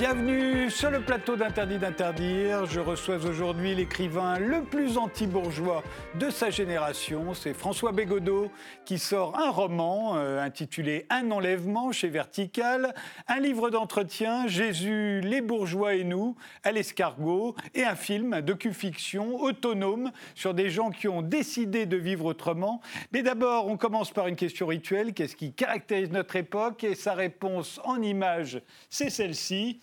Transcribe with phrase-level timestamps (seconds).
[0.00, 2.64] Bienvenue sur le plateau d'Interdit d'interdire.
[2.64, 5.82] Je reçois aujourd'hui l'écrivain le plus anti-bourgeois
[6.18, 7.34] de sa génération.
[7.34, 8.50] C'est François Bégodeau
[8.86, 12.94] qui sort un roman euh, intitulé Un enlèvement chez Vertical,
[13.28, 19.38] un livre d'entretien Jésus, les bourgeois et nous à l'escargot et un film, un docu-fiction
[19.38, 22.80] autonome sur des gens qui ont décidé de vivre autrement.
[23.12, 25.12] Mais d'abord, on commence par une question rituelle.
[25.12, 26.84] Qu'est-ce qui caractérise notre époque?
[26.84, 29.78] Et sa réponse en images, c'est celle-ci.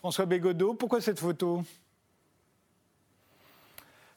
[0.00, 1.62] François Bégodeau, pourquoi cette photo?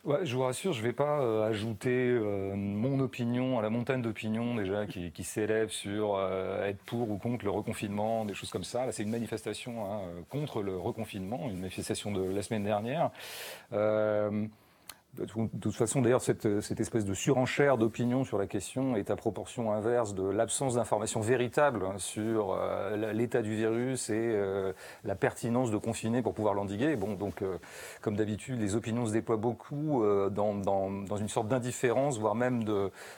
[0.06, 4.02] Je vous rassure, je ne vais pas euh, ajouter euh, mon opinion à la montagne
[4.02, 8.64] d'opinions déjà qui, s'élève sur euh, être pour ou contre le reconfinement, des choses comme
[8.64, 8.86] ça.
[8.86, 13.12] Là, c'est une manifestation hein, contre le reconfinement, une manifestation de la semaine dernière.
[15.16, 15.26] De
[15.60, 16.48] toute façon, d'ailleurs, cette,
[16.80, 21.86] espèce de surenchère d'opinion sur la question est à proportion inverse de l'absence d'informations véritables
[21.86, 26.96] hein, sur euh, l'état du virus et euh, la pertinence de confiner pour pouvoir l'endiguer.
[26.96, 27.60] Bon, donc, euh,
[28.02, 32.66] comme d'habitude, les opinions se déploient beaucoup dans, dans, une sorte d'indifférence, voire même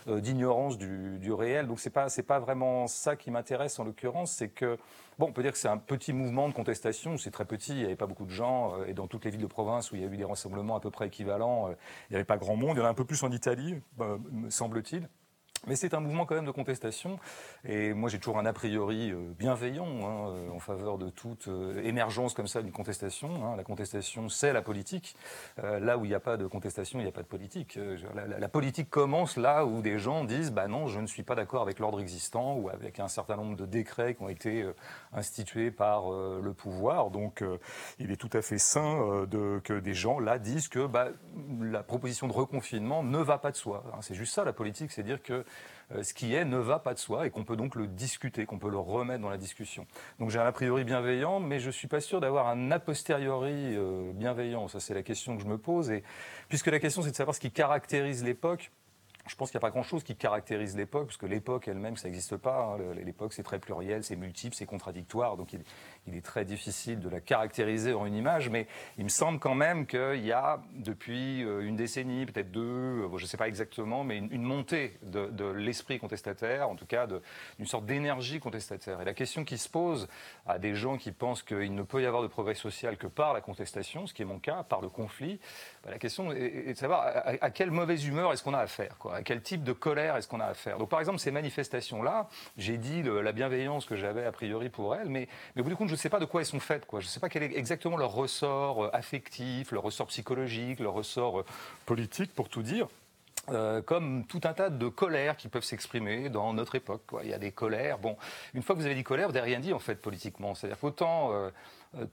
[0.06, 1.66] d'ignorance du, du, réel.
[1.66, 4.78] Donc, c'est pas c'est pas vraiment ça qui m'intéresse en l'occurrence, c'est que
[5.18, 7.78] Bon, on peut dire que c'est un petit mouvement de contestation, c'est très petit, il
[7.80, 9.96] n'y avait pas beaucoup de gens, euh, et dans toutes les villes de province où
[9.96, 11.76] il y a eu des rassemblements à peu près équivalents, euh,
[12.10, 13.76] il n'y avait pas grand monde, il y en a un peu plus en Italie,
[13.98, 15.08] bah, me semble-t-il.
[15.68, 17.20] Mais c'est un mouvement quand même de contestation.
[17.68, 21.48] Et moi, j'ai toujours un a priori euh, bienveillant hein, euh, en faveur de toute
[21.48, 23.44] euh, émergence comme ça d'une contestation.
[23.44, 23.56] Hein.
[23.56, 25.16] La contestation, c'est la politique.
[25.58, 27.80] là où il n'y a pas de contestation, il n'y a pas de politique.
[28.14, 31.62] La, politique commence là où des gens disent bah non, je ne suis pas d'accord
[31.62, 34.66] avec l'ordre existant ou avec un certain nombre de décrets qui ont été
[35.14, 37.10] institués par le pouvoir.
[37.10, 37.44] Donc,
[38.00, 39.26] il est tout à fait sain
[39.64, 41.10] que des gens là disent que bah,
[41.60, 43.84] la proposition de reconfinement ne va pas de soi.
[43.94, 44.00] Hein.
[44.02, 45.46] C'est juste ça la politique, c'est dire que
[46.02, 48.58] ce qui est ne va pas de soi et qu'on peut donc le discuter, qu'on
[48.58, 49.86] peut le remettre dans la discussion.
[50.20, 53.76] Donc j'ai un a priori bienveillant, mais je suis pas sûr d'avoir un a posteriori
[53.76, 54.68] euh, bienveillant.
[54.68, 55.92] Ça, c'est la question que je me pose.
[55.92, 56.04] Et
[56.50, 58.72] puisque la question, c'est de savoir ce qui caractérise l'époque,
[59.28, 62.08] je pense qu'il n'y a pas grand-chose qui caractérise l'époque, parce que l'époque elle-même, ça
[62.08, 62.78] n'existe pas.
[62.80, 62.94] Hein.
[63.04, 65.36] L'époque, c'est très pluriel, c'est multiple, c'est contradictoire.
[65.36, 65.64] Donc il,
[66.08, 68.68] il est très difficile de la caractériser en une image, mais
[68.98, 73.18] il me semble quand même qu'il y a, depuis euh, une décennie, peut-être deux, euh,
[73.18, 77.66] je ne sais pas exactement, mais une, montée de, l'esprit contestataire, en tout cas d'une
[77.66, 79.02] sorte d'énergie contestataire.
[79.02, 80.08] Et la question qui se pose
[80.46, 83.34] à des gens qui pensent qu'il ne peut y avoir de progrès social que par
[83.34, 85.40] la contestation, ce qui est mon cas, par le conflit,
[85.84, 87.06] bah, la question est, de savoir
[87.42, 90.40] à, quelle mauvaise humeur est-ce qu'on a affaire, à quel type de colère est-ce qu'on
[90.40, 90.78] a affaire?
[90.78, 95.10] Donc par exemple, ces manifestations-là, j'ai dit la bienveillance que j'avais a priori pour elles,
[95.10, 96.86] mais, mais au bout du compte, je ne sais pas de quoi elles sont faites.
[96.92, 100.94] Je ne sais pas quel est exactement leur ressort euh, affectif, leur ressort psychologique, leur
[100.94, 101.46] ressort euh,
[101.86, 102.88] politique, pour tout dire.
[103.50, 107.04] Euh, comme tout un tas de colères qui peuvent s'exprimer dans notre époque.
[107.06, 107.22] Quoi.
[107.24, 108.00] Il y a des colères.
[108.00, 108.18] Bon,
[108.54, 110.56] une fois que vous avez dit colère, vous n'avez rien dit en fait politiquement.
[110.56, 111.52] C'est-à-dire qu'autant euh,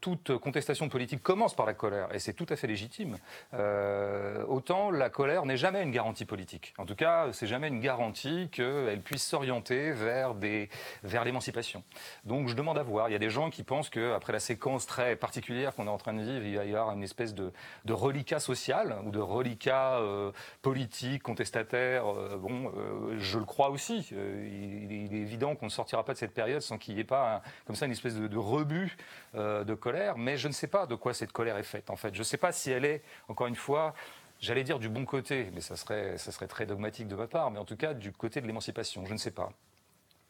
[0.01, 3.19] toute contestation politique commence par la colère, et c'est tout à fait légitime,
[3.55, 6.75] euh, autant la colère n'est jamais une garantie politique.
[6.79, 10.69] En tout cas, c'est jamais une garantie qu'elle puisse s'orienter vers, des,
[11.03, 11.83] vers l'émancipation.
[12.25, 13.09] Donc je demande à voir.
[13.09, 15.99] Il y a des gens qui pensent qu'après la séquence très particulière qu'on est en
[15.99, 17.53] train de vivre, il va y avoir une espèce de,
[17.85, 20.31] de reliquat social ou de reliquat euh,
[21.23, 22.05] politique, contestataire.
[22.39, 22.73] bon,
[23.19, 24.09] je le crois aussi.
[24.11, 27.43] Il, est évident qu'on ne sortira pas de cette période sans qu'il n'y ait pas
[27.67, 28.97] comme ça une espèce de, rebut
[29.35, 32.15] de colère, mais je ne sais pas de quoi cette colère est faite, en fait.
[32.15, 33.95] Je ne sais pas si elle est, encore une fois,
[34.41, 37.51] j'allais dire du bon côté, mais ça serait, ça serait très dogmatique de ma part,
[37.51, 39.51] mais en tout cas du côté de l'émancipation, je ne sais pas.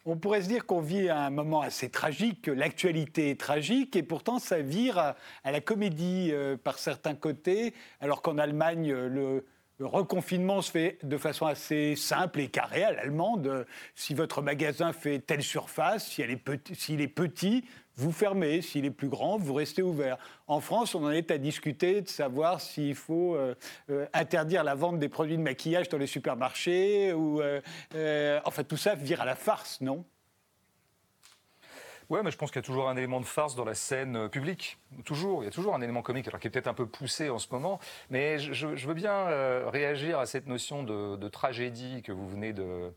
[0.04, 4.02] On pourrait se dire qu'on vit un moment assez tragique, que l'actualité est tragique, et
[4.02, 5.14] pourtant ça vire à,
[5.44, 9.46] la comédie euh, par certains côtés, alors qu'en Allemagne, le,
[9.80, 13.66] reconfinement se fait de façon assez simple et carrée à l'allemande.
[13.94, 17.64] Si votre magasin fait telle surface, s'il est, est petit,
[17.96, 18.62] vous fermez.
[18.62, 20.18] S'il est plus grand, vous restez ouvert.
[20.46, 23.54] En France, on en est à discuter de savoir s'il faut euh,
[23.90, 27.12] euh, interdire la vente des produits de maquillage dans les supermarchés.
[27.12, 30.04] Ou, euh, enfin, tout ça vire à la farce, non?
[32.12, 34.28] Oui, mais je pense qu'il y a toujours un élément de farce dans la scène
[34.28, 34.76] publique.
[35.06, 37.30] Toujours, il y a toujours un élément comique, alors qui est peut-être un peu poussé
[37.30, 37.80] en ce moment.
[38.10, 39.24] Mais je, veux bien
[39.70, 42.90] réagir à cette notion de, tragédie que vous venez de, euh,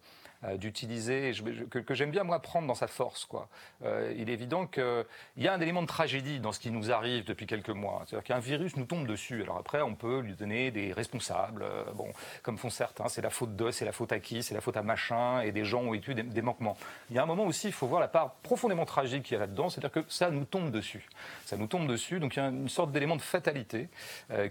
[0.58, 1.32] d'utiliser,
[1.70, 3.26] que, j'aime bien moi prendre dans sa force.
[3.26, 3.48] Quoi.
[3.84, 5.06] Euh, il est évident qu'il
[5.38, 8.04] y a un élément de tragédie dans ce qui nous arrive depuis quelques mois.
[8.06, 9.42] C'est-à-dire qu'un virus nous tombe dessus.
[9.42, 12.08] Alors après, on peut lui donner des responsables, euh, bon,
[12.44, 13.08] comme font certains.
[13.08, 15.52] C'est la faute de, c'est la faute à qui, c'est la faute à machin, et
[15.52, 16.78] des gens ont eu des, manquements.
[17.10, 19.38] Il y a un moment aussi, il faut voir la part profondément tragique qu'il y
[19.38, 21.08] a là-dedans, c'est-à-dire que ça nous tombe dessus.
[21.46, 23.90] Ça nous tombe dessus, donc il y a une sorte d'élément de fatalité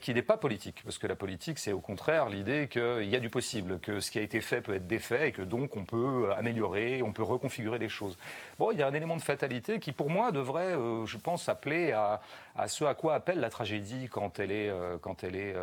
[0.00, 3.20] qui n'est pas politique, parce que la politique, c'est au contraire l'idée qu'il y a
[3.20, 5.83] du possible, que ce qui a été fait peut être défait, et que donc on
[5.84, 8.16] on peut améliorer, on peut reconfigurer les choses.
[8.58, 10.72] Bon, il y a un élément de fatalité qui, pour moi, devrait,
[11.04, 12.20] je pense, appeler à,
[12.69, 14.72] ce à quoi appelle la tragédie quand elle est,
[15.02, 15.54] quand elle est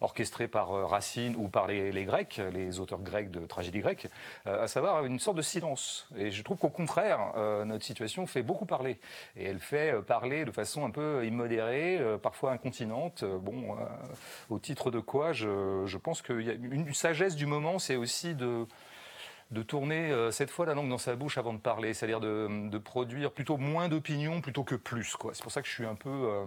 [0.00, 4.08] orchestrée par Racine ou par les, les, Grecs, les auteurs grecs de tragédie grecque,
[4.46, 6.08] à savoir une sorte de silence.
[6.16, 7.32] Et je trouve qu'au contraire,
[7.66, 8.98] notre situation fait beaucoup parler.
[9.36, 13.24] Et elle fait parler de façon un peu immodérée, parfois incontinente.
[13.24, 13.76] Bon,
[14.48, 17.96] au titre de quoi je, je pense qu'il y a une sagesse du moment, c'est
[17.96, 18.66] aussi de,
[19.50, 22.78] de tourner euh, cette fois la langue dans sa bouche avant de parler, c'est-à-dire de,
[22.78, 25.16] produire plutôt moins d'opinions plutôt que plus.
[25.32, 26.44] C'est pour ça que je suis un peu euh,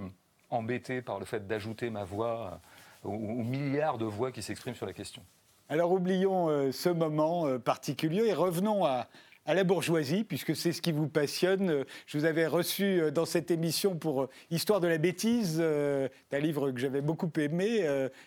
[0.49, 2.59] embêté par le fait d'ajouter ma voix
[3.03, 5.23] aux, milliards de voix qui s'expriment sur la question.
[5.69, 9.07] Alors oublions euh, ce moment particulier et revenons à,
[9.45, 11.83] à la bourgeoisie, puisque c'est ce qui vous passionne.
[12.05, 16.07] Je vous avais reçu euh, dans cette émission pour euh, Histoire de la bêtise, euh,
[16.31, 17.85] un livre que j'avais beaucoup aimé,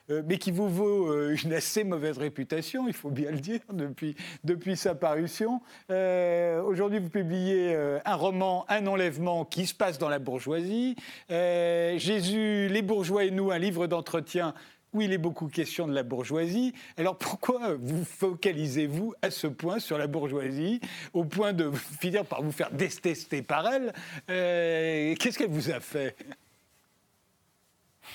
[0.09, 4.77] mais qui vous vaut une assez mauvaise réputation, il faut bien le dire, depuis, depuis
[4.77, 5.61] sa parution.
[5.89, 7.75] Aujourd'hui, vous publiez
[8.05, 10.97] un roman, Un enlèvement, qui se passe dans la bourgeoisie.
[11.29, 14.55] Jésus, les bourgeois et nous, un livre d'entretien
[14.93, 16.73] où il est beaucoup question de la bourgeoisie.
[16.97, 20.81] Alors pourquoi vous focalisez-vous à ce point sur la bourgeoisie,
[21.13, 23.93] au point de finir par vous faire détester par elle?
[24.31, 26.17] Euh, Qu'est-ce qu'elle vous a fait?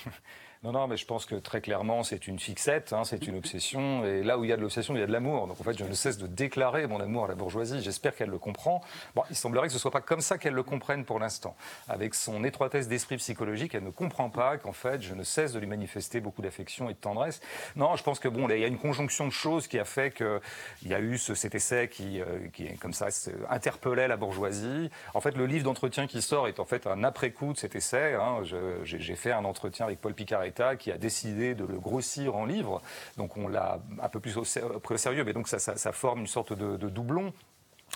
[0.64, 4.04] Non, non, mais je pense que très clairement, c'est une fixette, hein, c'est une obsession.
[4.04, 5.46] Et là où il y a de l'obsession, il y a de l'amour.
[5.46, 7.80] Donc en fait, je ne cesse de déclarer mon amour à la bourgeoisie.
[7.80, 8.82] J'espère qu'elle le comprend.
[9.14, 11.54] Bon, il semblerait que ce ne soit pas comme ça qu'elle le comprenne pour l'instant.
[11.88, 15.60] Avec son étroitesse d'esprit psychologique, elle ne comprend pas qu'en fait, je ne cesse de
[15.60, 17.40] lui manifester beaucoup d'affection et de tendresse.
[17.76, 20.12] Non, je pense que bon, il y a une conjonction de choses qui a fait
[20.12, 23.08] qu'il y a eu ce, cet essai qui, euh, qui, comme ça,
[23.48, 24.90] interpellait la bourgeoisie.
[25.14, 28.14] En fait, le livre d'entretien qui sort est en fait un après-coup de cet essai.
[28.14, 28.42] Hein.
[28.82, 30.47] J'ai fait un entretien avec Paul Picard
[30.78, 32.82] qui a décidé de le grossir en livre.
[33.16, 34.34] Donc on l'a un peu plus
[34.82, 37.32] pris au sérieux, mais donc ça, ça, forme une sorte de, de doublon.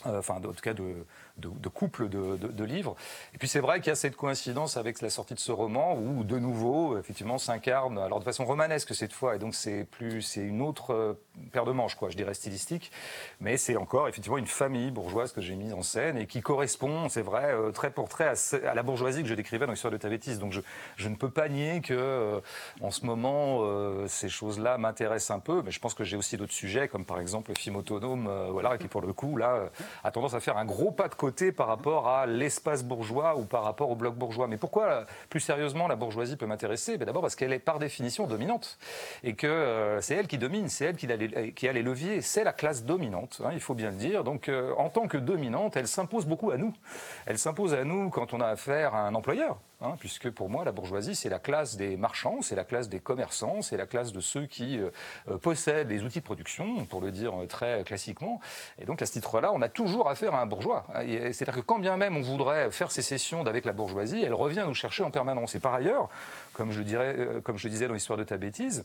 [0.06, 1.04] Euh, enfin, en tout cas, de,
[1.38, 2.94] de, couple de, livres.
[3.34, 5.96] Et puis c'est vrai qu'il y a cette coïncidence avec la sortie de ce roman
[5.96, 10.22] où de nouveau, effectivement, s'incarne, alors de façon romanesque cette fois, et donc c'est plus,
[10.22, 11.14] c'est une autre euh,
[11.52, 12.92] paire de manches, quoi, je dirais stylistique,
[13.40, 17.08] mais c'est encore effectivement une famille bourgeoise que j'ai mise en scène et qui correspond,
[17.08, 18.32] c'est vrai, euh, très pour trait
[18.64, 20.36] à, la bourgeoisie que je décrivais dans l'histoire de Tavétis.
[20.36, 20.60] Donc je,
[20.96, 22.40] je, ne peux pas nier que euh,
[22.80, 23.62] en ce moment
[24.06, 27.20] ces choses-là m'intéressent un peu, mais je pense que j'ai aussi d'autres sujets comme par
[27.20, 29.70] exemple le film autonome, voilà, qui pour le coup là
[30.04, 31.14] a tendance à faire un gros pas de
[31.52, 34.48] par rapport à l'espace bourgeois ou par rapport au bloc bourgeois.
[34.48, 36.98] Mais pourquoi, plus sérieusement, la bourgeoisie peut m'intéresser?
[36.98, 38.78] Ben D'abord parce qu'elle est par définition dominante
[39.22, 42.44] et que euh, c'est elle qui domine, c'est elle qui a les, les leviers, c'est
[42.44, 44.24] la classe dominante, hein, il faut bien le dire.
[44.24, 46.72] Donc euh, en tant que dominante, elle s'impose beaucoup à nous.
[47.26, 49.58] Elle s'impose à nous quand on a affaire à un employeur.
[49.82, 53.00] Hein, puisque pour moi, la bourgeoisie, c'est la classe des marchands, c'est la classe des
[53.00, 54.90] commerçants, c'est la classe de ceux qui euh,
[55.28, 58.40] euh, possèdent les outils de production, pour le dire euh, très classiquement.
[58.78, 60.86] Et donc, à ce titre-là, on a toujours affaire à un bourgeois.
[61.32, 64.74] C'est-à-dire que quand bien même on voudrait faire sécession d'avec la bourgeoisie, elle revient nous
[64.74, 65.56] chercher en permanence.
[65.56, 66.08] Et par ailleurs,
[66.52, 68.84] comme je, dirais, comme je disais dans l'histoire de ta bêtise,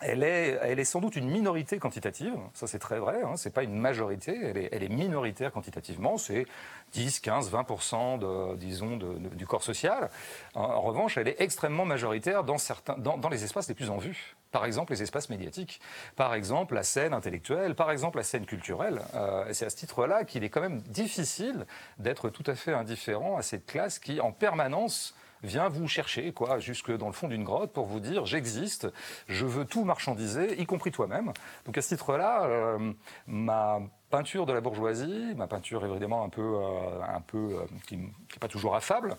[0.00, 3.52] elle est, elle est, sans doute une minorité quantitative, ça c'est très vrai, hein, c'est
[3.52, 6.46] pas une majorité, elle est, minoritaire quantitativement, c'est
[6.92, 10.10] 10, 15, 20% de, disons, du corps social.
[10.54, 13.98] En, revanche, elle est extrêmement majoritaire dans, certains, dans, dans, les espaces les plus en
[13.98, 14.36] vue.
[14.50, 15.80] Par exemple, les espaces médiatiques,
[16.16, 19.00] par exemple, la scène intellectuelle, par exemple, la scène culturelle.
[19.14, 21.66] Euh, c'est à ce titre-là qu'il est quand même difficile
[21.98, 26.58] d'être tout à fait indifférent à cette classe qui, en permanence, vient vous chercher, quoi,
[26.58, 28.88] jusque dans le fond d'une grotte pour vous dire j'existe,
[29.28, 31.32] je veux tout marchandiser, y compris toi-même.
[31.66, 32.92] Donc à ce titre-là, euh,
[33.26, 37.96] ma peinture de la bourgeoisie, ma peinture évidemment un peu, euh, un peu euh, qui
[37.96, 39.16] n'est pas toujours affable,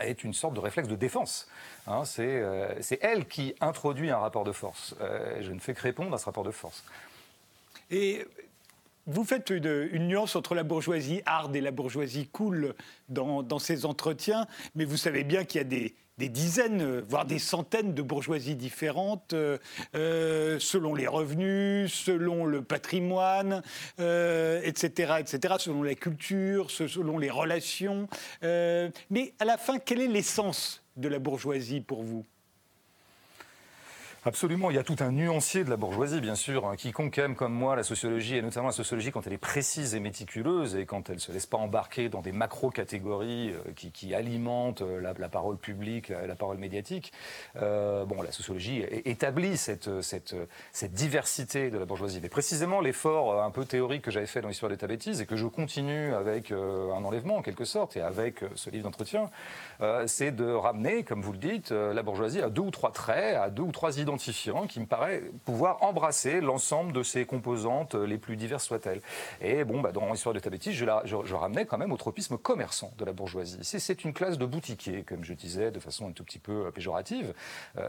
[0.00, 1.48] est une sorte de réflexe de défense.
[1.86, 4.94] Hein, c'est elle qui introduit un rapport de force.
[5.40, 6.84] je ne fais que répondre à ce rapport de force.
[7.90, 8.24] Et
[9.08, 12.74] vous faites une, nuance entre la bourgeoisie hard et la bourgeoisie cool
[13.08, 15.94] dans, ces entretiens, mais vous savez bien qu'il y a des,
[16.28, 19.56] dizaines, voire des centaines de bourgeoisies différentes, euh,
[19.94, 23.62] euh, selon les revenus, selon le patrimoine,
[23.98, 28.08] etc., euh, etc., selon la culture, selon les relations.
[28.42, 32.26] mais à la fin, quelle est l'essence de la bourgeoisie pour vous?
[34.28, 36.66] Absolument, il y a tout un nuancier de la bourgeoisie, bien sûr.
[36.66, 36.76] Hein.
[36.76, 40.00] Quiconque aime comme moi la sociologie, et notamment la sociologie quand elle est précise et
[40.00, 44.82] méticuleuse, et quand elle ne se laisse pas embarquer dans des macro-catégories euh, qui, alimentent
[44.82, 47.10] euh, la, parole publique, la, parole médiatique,
[47.56, 49.88] euh, bon, la sociologie établit cette,
[50.92, 52.20] diversité de la bourgeoisie.
[52.22, 55.36] Mais précisément, l'effort un peu théorique que j'avais fait dans l'histoire de ta et que
[55.36, 59.30] je continue avec un enlèvement, en quelque sorte, et avec ce livre d'entretien,
[60.06, 63.48] c'est de ramener, comme vous le dites, la bourgeoisie à deux ou trois traits, à
[63.48, 64.17] deux ou trois identités
[64.68, 69.00] qui me paraît pouvoir embrasser l'ensemble de ses composantes les plus diverses soient-elles.
[69.40, 72.92] Et bon, bah, dans l'histoire de ta je, je, ramenais quand même au tropisme commerçant
[72.98, 73.58] de la bourgeoisie.
[73.62, 77.34] C'est une classe de boutiquiers, comme je disais de façon un tout petit peu péjorative.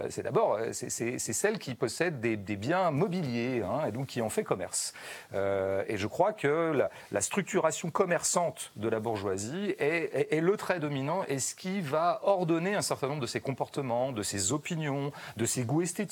[0.10, 4.44] c'est d'abord, c'est celle qui possède des, biens mobiliers hein, et donc qui en fait
[4.44, 4.94] commerce.
[5.34, 11.24] et je crois que la, la structuration commerçante de la bourgeoisie est, le trait dominant
[11.28, 15.46] et ce qui va ordonner un certain nombre de ses comportements, de ses opinions, de
[15.46, 16.09] ses goûts esthétiques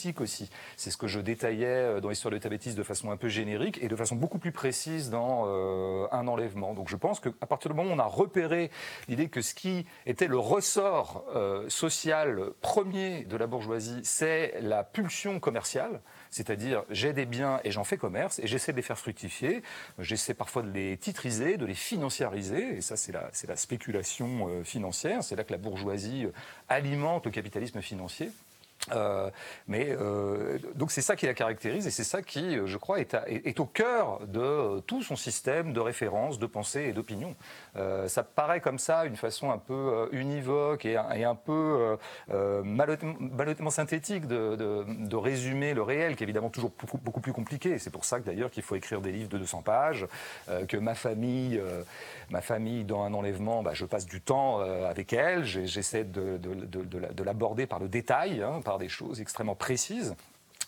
[0.75, 3.81] C'est ce que je détaillais euh, dans l'histoire de Tabétis de façon un peu générique
[3.81, 6.73] et de façon beaucoup plus précise dans euh, Un enlèvement.
[6.73, 8.69] Donc je pense qu'à partir du moment où on a repéré
[9.07, 14.83] l'idée que ce qui était le ressort euh, social premier de la bourgeoisie, c'est la
[14.83, 18.99] pulsion commerciale, c'est-à-dire j'ai des biens et j'en fais commerce et j'essaie de les faire
[18.99, 19.63] fructifier,
[19.99, 25.23] j'essaie parfois de les titriser, de les financiariser, et ça c'est la, la, spéculation financière,
[25.23, 26.27] c'est là que la bourgeoisie
[26.69, 28.31] alimente le capitalisme financier.
[28.93, 29.29] Euh,
[29.67, 32.99] mais euh, donc c'est ça qui la caractérise et c'est ça qui, euh, je crois,
[32.99, 37.35] est, au cœur de tout son système de référence, de pensée et d'opinion.
[38.07, 41.97] ça paraît comme ça une façon un peu univoque et, un peu
[42.63, 46.71] malhonnêtement synthétique de, de, résumer le réel, qui est évidemment toujours
[47.03, 47.79] beaucoup, plus compliqué.
[47.79, 50.07] C'est pour ça que d'ailleurs qu'il faut écrire des livres de 200 pages,
[50.67, 51.61] que ma famille,
[52.29, 57.23] ma famille dans un enlèvement, bah, je passe du temps avec elle, j'essaie de, de
[57.23, 58.37] l'aborder par le détail.
[58.41, 60.15] Hein, par des choses extrêmement précises.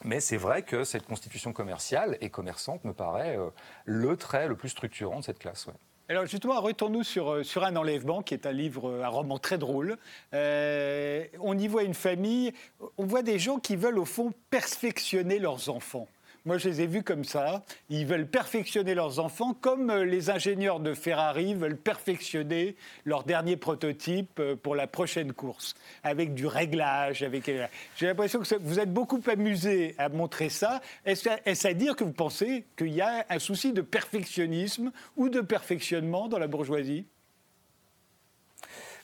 [0.03, 3.49] Mais c'est vrai que cette constitution commerciale et commerçante me paraît euh,
[3.85, 5.67] le trait le plus structurant de cette classe.
[6.07, 9.37] Alors justement, retournons sur, euh, sur Un enlèvement, qui est un livre, euh, un roman
[9.37, 9.97] très drôle.
[10.33, 12.53] on y voit une famille,
[12.97, 16.07] on voit des gens qui veulent au fond perfectionner leurs enfants.
[16.45, 17.63] Moi, je les ai vus comme ça.
[17.89, 23.57] Ils veulent perfectionner leurs enfants, comme euh, les ingénieurs de Ferrari veulent perfectionner leur dernier
[23.57, 27.23] prototype euh, pour la prochaine course, avec du réglage.
[27.23, 27.49] Avec...
[27.49, 27.67] Euh,
[27.97, 30.81] j'ai l'impression que vous êtes beaucoup amusé à montrer ça.
[31.05, 35.41] Est-ce à dire que vous pensez qu'il y a un souci de perfectionnisme ou de
[35.41, 37.05] perfectionnement dans la bourgeoisie?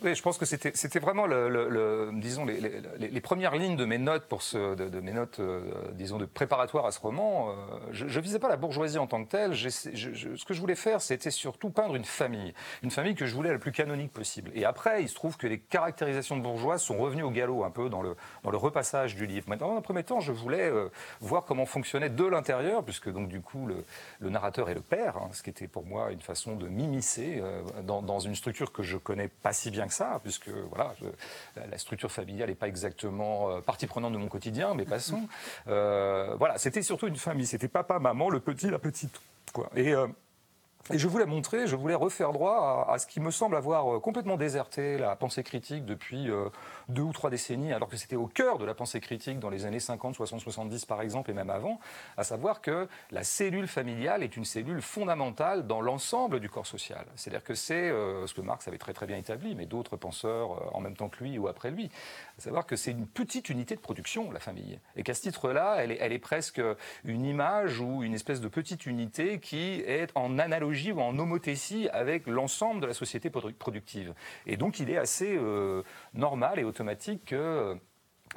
[0.04, 1.26] Oui, je pense que c'était vraiment,
[2.14, 4.76] disons, les, premières lignes de mes notes, pour euh,
[5.94, 7.50] disons, de préparatoire à ce roman.
[7.50, 7.54] Euh,
[7.92, 9.56] je ne visais pas la bourgeoisie en tant que telle.
[9.56, 12.54] ce que je voulais faire, c'était surtout peindre une famille.
[12.84, 14.52] Une famille que je voulais la plus canonique possible.
[14.54, 17.72] Et après, il se trouve que les caractérisations de bourgeois sont revenues au galop un
[17.72, 19.48] peu dans le, repassage du livre.
[19.50, 20.90] Maintenant, dans un premier temps, je voulais euh,
[21.22, 25.30] voir comment fonctionnait de l'intérieur, puisque donc du coup, le, narrateur est le père, hein,
[25.32, 27.42] ce qui était pour moi une façon de m'immiscer
[27.84, 30.94] dans, dans une structure que je connais pas si bien que ça, puisque voilà,
[31.56, 35.28] la structure familiale n'est pas exactement euh, partie prenante de mon quotidien, mais passons.
[35.68, 39.20] Euh, voilà, c'était surtout une famille, c'était papa, maman, le petit, la petite.
[39.54, 39.70] Quoi.
[39.76, 40.08] Et euh,
[40.92, 44.38] et je voulais montrer, je voulais refaire droit à, ce qui me semble avoir complètement
[44.38, 46.30] déserté la pensée critique depuis
[46.90, 49.66] deux ou trois décennies, alors que c'était au cœur de la pensée critique dans les
[49.66, 51.80] années 50, 60, 70 par exemple, et même avant,
[52.18, 57.06] à savoir que la cellule familiale est une cellule fondamentale dans l'ensemble du corps social.
[57.16, 60.76] C'est-à-dire que c'est euh, ce que Marx avait très très bien établi, mais d'autres penseurs
[60.76, 61.90] en même temps que lui ou après lui,
[62.38, 65.78] à savoir que c'est une petite unité de production, la famille, et qu'à ce titre-là,
[65.80, 66.62] elle est, elle est presque
[67.04, 71.90] une image ou une espèce de petite unité qui est en analogie ou en homothétie
[71.90, 74.14] avec l'ensemble de la société productive.
[74.46, 77.80] Et donc il est assez euh, normal et automatique que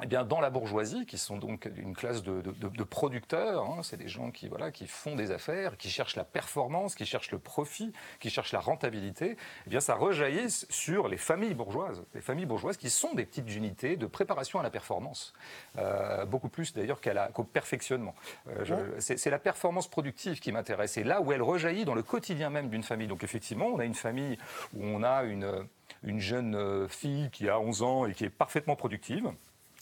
[0.01, 4.07] eh bien, dans la bourgeoisie, qui sont donc une classe de, producteurs, hein, c'est des
[4.07, 7.91] gens qui, voilà, qui font des affaires, qui cherchent la performance, qui cherchent le profit,
[8.21, 9.35] qui cherchent la rentabilité,
[9.67, 12.01] eh bien, ça rejaillit sur les familles bourgeoises.
[12.13, 15.33] Les familles bourgeoises qui sont des petites unités de préparation à la performance,
[15.77, 17.01] euh, beaucoup plus d'ailleurs
[17.33, 18.15] qu'au perfectionnement.
[18.47, 22.49] Euh, c'est la performance productive qui m'intéresse, et là où elle rejaillit dans le quotidien
[22.49, 23.07] même d'une famille.
[23.07, 24.37] Donc effectivement, on a une famille
[24.73, 25.67] où on a une,
[26.03, 29.31] une jeune euh, fille qui a 11 ans et qui est parfaitement productive.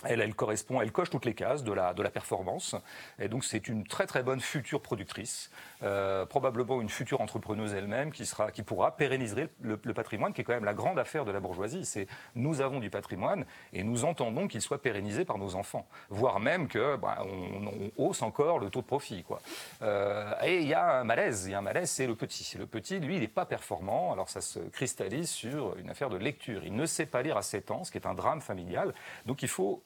[0.04, 2.75] Elle, elle correspond, elle coche toutes les cases de la, de la performance.
[3.18, 5.50] Et donc, c'est une très très bonne future productrice,
[5.82, 10.44] euh, probablement une future entrepreneuse elle-même qui, sera, qui pourra pérenniser le, patrimoine, qui est
[10.44, 11.84] quand même la grande affaire de la bourgeoisie.
[11.84, 16.39] C'est nous avons du patrimoine et nous entendons qu'il soit pérennisé par nos enfants, voire
[16.39, 19.24] même que bah, on, hausse encore le taux de profit.
[19.24, 19.42] Quoi.
[19.82, 22.56] Euh, et il y a un malaise, il y a un malaise, c'est le petit.
[22.56, 24.13] Le petit, lui, il n'est pas performant.
[24.13, 26.63] Alors, ça se cristallise sur une affaire de lecture.
[26.63, 28.94] Il ne sait pas lire à 7 ans, ce qui est un drame familial.
[29.25, 29.82] Donc, il faut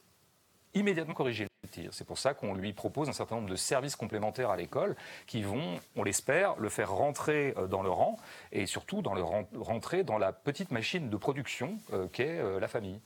[0.74, 1.90] immédiatement corriger le tir.
[1.94, 4.96] C'est pour ça qu'on lui propose un certain nombre de services complémentaires à l'école
[5.28, 8.18] qui vont, on l'espère, le faire rentrer euh, dans le rang
[8.52, 12.68] et surtout dans le rentrer dans la petite machine de production euh, qu'est euh, la
[12.68, 13.00] famille.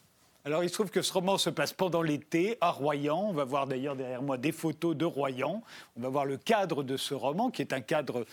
[0.47, 3.29] Alors, il se trouve que ce roman se passe pendant l'été à Royan.
[3.29, 5.63] On va voir d'ailleurs derrière moi des photos de Royan.
[5.97, 8.27] On va voir le cadre de ce roman, qui est un cadre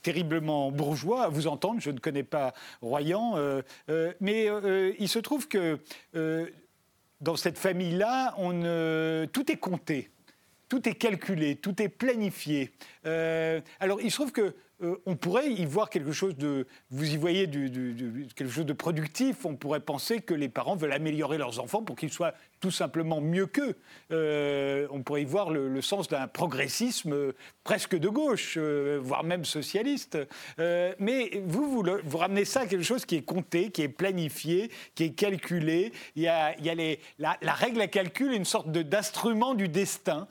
[0.00, 1.24] terriblement bourgeois.
[1.24, 3.34] À vous entendre, je ne connais pas Royan.
[4.20, 4.48] mais
[5.00, 5.80] il se trouve que
[7.20, 8.34] dans cette famille-là,
[9.32, 10.10] tout est compté.
[10.68, 12.72] tout est calculé, tout est planifié.
[13.04, 16.66] alors, il se trouve que euh, on pourrait y voir quelque chose de.
[16.90, 17.48] Vous y voyez
[18.34, 19.44] quelque chose de productif.
[19.44, 23.20] On pourrait penser que les parents veulent améliorer leurs enfants pour qu'ils soient tout simplement
[23.20, 23.76] mieux qu'eux.
[24.12, 27.32] Euh, on pourrait y voir le, sens d'un progressisme
[27.64, 30.18] presque de gauche, euh, voire même socialiste.
[30.58, 35.04] mais vous, vous, ramenez ça à quelque chose qui est compté, qui est planifié, qui
[35.04, 35.92] est calculé.
[36.16, 36.54] Il y a,
[37.18, 40.28] la, règle à calcul, une sorte d'instrument du destin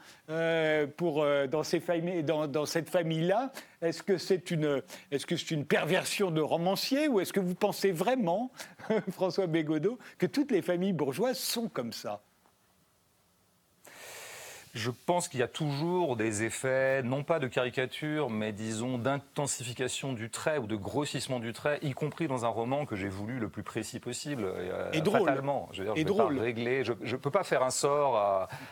[0.98, 3.52] pour, dans, cette famille-là.
[3.82, 4.82] Est-ce que c'est une,
[5.12, 8.52] c'est une perversion de romancier ou est-ce que vous pensez vraiment,
[9.12, 12.19] François Bégodeau, que toutes les familles bourgeoises sont comme ça?
[14.74, 20.14] Je pense qu'il y a toujours des effets, non pas de caricature, mais disons d'intensification
[20.14, 23.40] du trait ou de grossissement du trait, y compris dans un roman que j'ai voulu
[23.40, 24.44] le plus précis possible.
[24.46, 25.28] Euh, et drôle.
[25.28, 25.70] Fatalement.
[25.72, 26.38] Je veux dire, drôle.
[26.38, 28.18] Pas régler, je ne peux pas faire un sort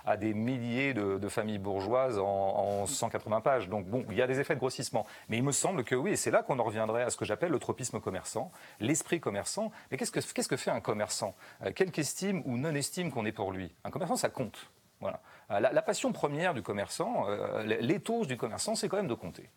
[0.06, 3.68] à, des milliers de, familles bourgeoises en, 180 pages.
[3.68, 5.06] Donc bon, il y a des effets de grossissement.
[5.30, 7.26] Mais il me semble que oui, et c'est là qu'on en reviendrait à ce que
[7.26, 9.72] j'appelle le tropisme commerçant, l'esprit commerçant.
[9.90, 11.36] Mais qu'est-ce que, qu'est-ce que fait un commerçant?
[11.66, 13.74] Euh, Quelque estime ou non-estime qu'on est pour lui?
[13.84, 14.70] Un commerçant, ça compte.
[15.00, 15.22] Voilà.
[15.52, 19.50] Euh, la, passion première du commerçant, euh, l'éthos du commerçant, c'est quand même de compter.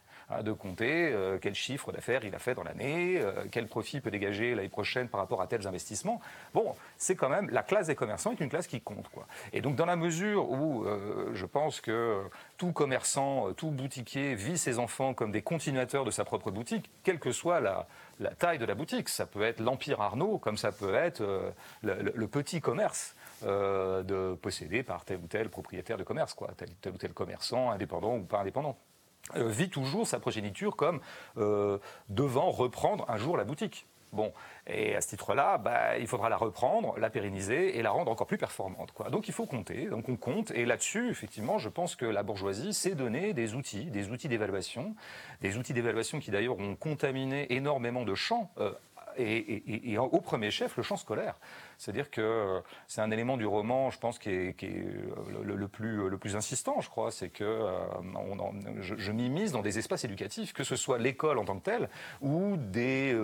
[0.44, 3.20] De compter euh, quel chiffre d'affaires il a fait dans l'année,
[3.50, 6.20] quel profit peut dégager l'année prochaine par rapport à tels investissements.
[6.54, 9.08] Bon, c'est quand même la classe des commerçants est une classe qui compte.
[9.08, 9.26] Quoi.
[9.52, 10.86] Et donc dans la mesure où
[11.32, 12.22] je pense que
[12.56, 17.18] tout commerçant, tout boutiquier vit ses enfants comme des continuateurs de sa propre boutique, quelle
[17.18, 17.86] que soit la,
[18.38, 19.08] taille de la boutique.
[19.08, 21.22] Ça peut être l'Empire Arnaud, comme ça peut être
[21.82, 23.14] le, petit commerce.
[23.42, 27.70] Euh, de posséder par tel ou tel propriétaire de commerce, quoi, tel ou tel commerçant,
[27.70, 28.76] indépendant ou pas indépendant.
[29.36, 31.00] Euh, vit toujours sa progéniture comme
[31.36, 33.86] euh, devant reprendre un jour la boutique.
[34.12, 34.32] Bon,
[34.66, 38.26] et à ce titre-là, bah, il faudra la reprendre, la pérenniser et la rendre encore
[38.26, 38.92] plus performante.
[39.12, 42.74] Donc il faut compter, donc on compte, et là-dessus, effectivement, je pense que la bourgeoisie
[42.74, 44.96] s'est donné des outils, des outils d'évaluation,
[45.42, 48.50] des outils d'évaluation qui d'ailleurs ont contaminé énormément de champs,
[49.16, 51.36] et, au premier chef, le champ scolaire.
[51.80, 54.76] C'est-à-dire que euh, c'est un élément du roman, je pense, qui est, euh,
[55.42, 57.10] le, plus, le plus insistant, je crois.
[57.10, 57.78] C'est que euh,
[58.82, 61.88] je, je m'immisce dans des espaces éducatifs, que ce soit l'école en tant que telle
[62.20, 63.16] ou des,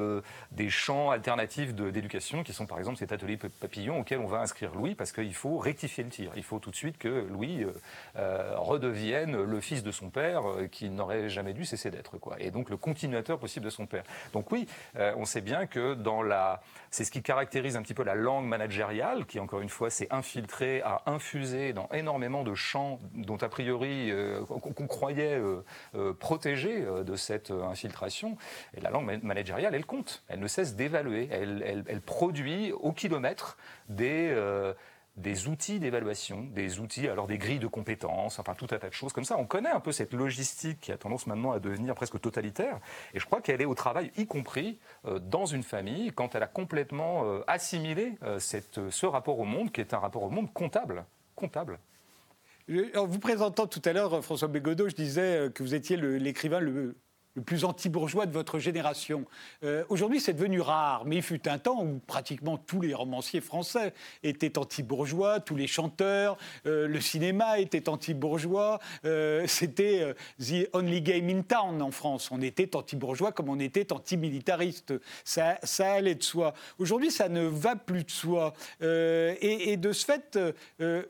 [0.53, 4.75] des champs alternatifs d'éducation qui sont par exemple cet atelier papillon auquel on va inscrire
[4.75, 6.33] Louis parce qu'il faut rectifier le tir.
[6.37, 7.67] Il faut tout de suite que Louis
[8.15, 12.17] redevienne le fils de son père qui n'aurait jamais dû cesser d'être.
[12.17, 12.37] Quoi.
[12.39, 14.05] Et donc le continuateur possible de son père.
[14.33, 16.63] Donc oui, on sait bien que dans la...
[16.91, 20.09] c'est ce qui caractérise un petit peu la langue managériale qui, encore une fois, s'est
[20.11, 26.13] infiltrée, a infusé dans énormément de champs dont, a priori, euh, qu'on croyait euh, euh,
[26.13, 28.37] protégés de cette infiltration.
[28.77, 30.23] Et la langue managériale, elle compte.
[30.29, 31.29] Elle ne cesse d'évaluer.
[31.31, 33.57] Elle, elle, produit au kilomètre
[33.89, 34.35] des
[35.17, 38.95] des outils d'évaluation, des outils, alors des grilles de compétences, enfin tout un tas de
[38.95, 39.37] choses comme ça.
[39.39, 42.79] On connaît un peu cette logistique qui a tendance maintenant à devenir presque totalitaire,
[43.15, 46.43] et je crois qu'elle est au travail, y compris euh, dans une famille, quand elle
[46.43, 50.31] a complètement euh, assimilé euh, cette, ce rapport au monde, qui est un rapport au
[50.31, 51.05] monde comptable.
[51.35, 51.79] comptable.
[52.97, 56.97] En vous présentant tout à l'heure, François Bégodeau, je disais que vous étiez l'écrivain le,
[57.37, 59.25] le plus anti-bourgeois de votre génération.
[59.63, 63.43] Euh, aujourd'hui, c'est devenu rare, mais il fut un temps où pratiquement tous les romanciers
[63.43, 68.81] français étaient anti-bourgeois, tous les chanteurs, euh, le cinéma était anti-bourgeois.
[69.05, 72.31] Euh, c'était the only game in town en France.
[72.33, 74.95] On était anti-bourgeois comme on était anti-militariste.
[75.25, 76.55] Ça, ça, allait de soi.
[76.79, 78.55] Aujourd'hui, ça ne va plus de soi.
[78.81, 80.39] Et, et, de ce fait,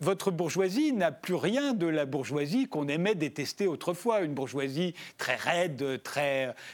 [0.01, 4.23] votre bourgeoisie n'a plus rien de la bourgeoisie qu'on aimait détester autrefois.
[4.23, 6.15] Une bourgeoisie très raide, très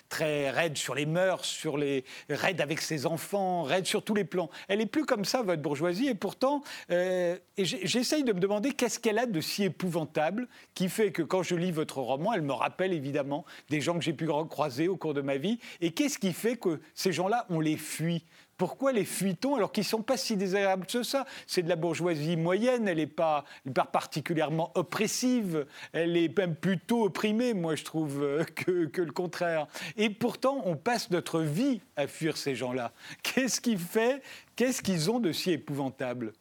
[0.09, 4.25] très, raide sur les mœurs, sur les raide avec ses enfants, raide sur tous les
[4.25, 4.51] plans.
[4.69, 8.99] Elle est plus comme ça, votre bourgeoisie, et pourtant, euh, j'essaye de me demander qu'est-ce
[8.99, 12.53] qu'elle a de si épouvantable qui fait que quand je lis votre roman, elle me
[12.53, 16.19] rappelle évidemment des gens que j'ai pu croiser au cours de ma vie, et qu'est-ce
[16.19, 18.25] qui fait que ces gens-là, on les fuit?
[18.57, 21.27] Pourquoi les fuit-on alors qu'ils ne sont pas si désagréables que ça?
[21.47, 23.45] C'est de la bourgeoisie moyenne, elle n'est pas,
[23.93, 29.67] particulièrement oppressive, elle est même plutôt opprimée, moi je trouve, euh, que, que le contraire.
[29.97, 32.93] Et pourtant, on passe notre vie à fuir ces gens-là.
[33.23, 34.23] Qu'est-ce qui fait
[34.57, 36.33] Qu'est-ce qu'ils ont de si épouvantable?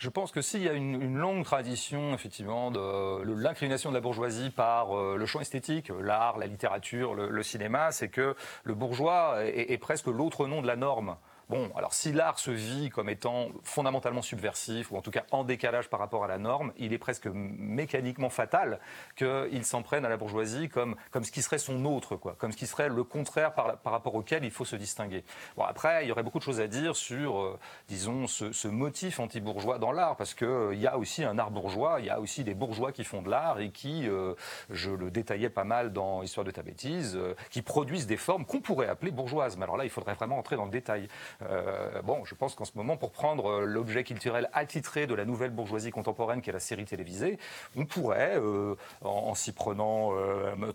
[0.00, 4.48] Je pense que s'il y a une, longue tradition, effectivement, de l'inclination de la bourgeoisie
[4.48, 8.34] par euh, le champ esthétique, l'art, la littérature, le, cinéma, c'est que
[8.64, 11.16] le bourgeois est presque l'autre nom de la norme
[11.50, 15.42] Bon, alors si l'art se vit comme étant fondamentalement subversif, ou en tout cas en
[15.42, 18.78] décalage par rapport à la norme, il est presque mécaniquement fatal
[19.16, 22.52] qu'il s'en prenne à la bourgeoisie comme, comme ce qui serait son autre, quoi, comme
[22.52, 25.24] ce qui serait le contraire par, rapport auquel il faut se distinguer.
[25.56, 27.58] Bon, après, il y aurait beaucoup de choses à dire sur, euh,
[27.88, 31.96] disons, ce, motif anti-bourgeois dans l'art, parce qu'il euh, y a aussi un art bourgeois,
[31.98, 34.34] il y a aussi des bourgeois qui font de l'art et qui, euh,
[34.70, 37.18] je le détaillais pas mal dans Histoire de ta bêtise,
[37.50, 39.56] qui produisent des formes qu'on pourrait appeler bourgeoises.
[39.56, 41.08] Mais alors là, il faudrait vraiment entrer dans le détail.
[41.48, 45.24] Euh, bon, je pense qu'en ce moment, pour prendre euh, l'objet culturel attitré de la
[45.24, 47.38] nouvelle bourgeoisie contemporaine, qui est la série télévisée,
[47.76, 50.10] on pourrait, euh, en, s'y prenant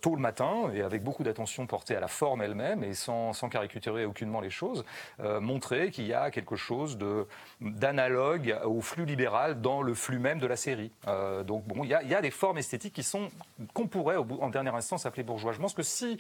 [0.01, 4.05] tôt le matin et avec beaucoup d'attention portée à la forme elle-même et sans, caricaturer
[4.05, 4.85] aucunement les choses,
[5.19, 6.97] montrer qu'il y a quelque chose
[7.61, 10.91] d'analogue au flux libéral dans le flux même de la série.
[11.45, 13.29] donc bon, il y, a, des formes esthétiques qui sont
[13.73, 15.51] qu'on pourrait, en dernière instance, appeler bourgeois.
[15.51, 16.19] Je pense que si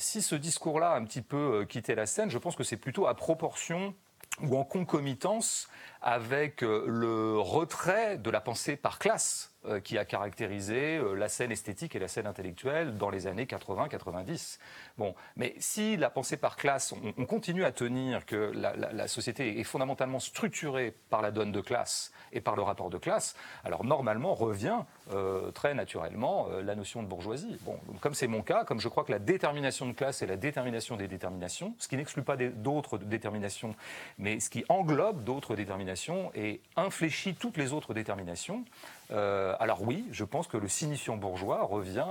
[0.00, 2.76] si ce discours-là a un petit peu euh, quitté la scène, je pense que c'est
[2.76, 3.94] plutôt à proportion
[4.42, 5.68] ou en concomitance
[6.00, 11.52] avec euh, le retrait de la pensée par classe euh, qui a caractérisé la scène
[11.52, 14.58] esthétique et la scène intellectuelle dans les années 80-90.
[14.96, 19.64] Bon, mais si la pensée par classe, on, continue à tenir que la, société est
[19.64, 23.34] fondamentalement structurée par la donne de classe et par le rapport de classe,
[23.64, 24.80] alors normalement revient
[25.12, 27.58] euh, très naturellement euh, la notion de bourgeoisie.
[27.62, 30.36] Bon, comme c'est mon cas, comme je crois que la détermination de classe est la
[30.36, 33.74] détermination des déterminations, ce qui n'exclut pas d'autres déterminations,
[34.18, 38.64] mais ce qui englobe d'autres déterminations et infléchit toutes les autres déterminations,
[39.12, 42.06] euh, alors oui, je pense que le signifiant bourgeois revient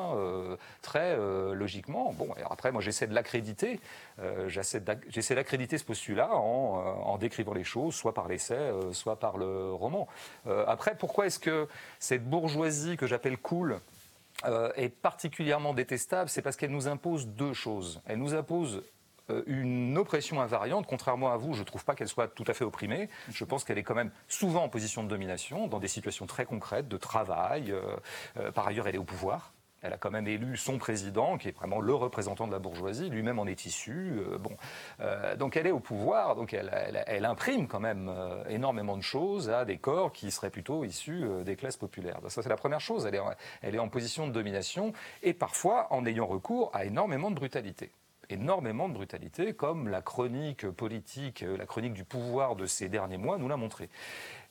[0.81, 1.17] très
[1.53, 2.13] logiquement.
[2.13, 3.79] Bon, après, moi j'essaie de l'accréditer,
[4.47, 4.79] j'essaie
[5.36, 10.08] d'accréditer ce postulat en, en, décrivant les choses, soit par l'essai, soit par le roman.
[10.67, 11.67] après, pourquoi est-ce que
[11.99, 13.79] cette bourgeoisie que j'appelle cool
[14.45, 18.01] euh, est particulièrement détestable, c'est parce qu'elle nous impose deux choses.
[18.05, 18.84] Elle nous impose
[19.29, 20.86] euh, une oppression invariante.
[20.88, 23.10] Contrairement à vous, je ne trouve pas qu'elle soit tout à fait opprimée.
[23.34, 26.45] Je pense qu'elle est quand même souvent en position de domination, dans des situations très
[26.45, 27.73] concrètes de travail.
[27.73, 29.51] Euh, par ailleurs, elle est au pouvoir.
[29.82, 33.10] Elle a quand même élu son président, qui est vraiment le représentant de la bourgeoisie,
[33.10, 34.20] lui-même en est issu.
[34.20, 34.52] Euh, bon,
[35.00, 39.50] euh, donc elle est au pouvoir, donc elle, imprime quand même euh, énormément de choses
[39.50, 42.20] à des corps qui seraient plutôt issus des classes populaires.
[42.28, 43.06] ça, c'est la première chose.
[43.06, 43.22] Elle est,
[43.62, 47.92] elle est en position de domination et parfois en ayant recours à énormément de brutalité
[48.32, 53.39] énormément de brutalité, comme la chronique politique, la chronique du pouvoir de ces derniers mois
[53.39, 53.89] nous l'a montré.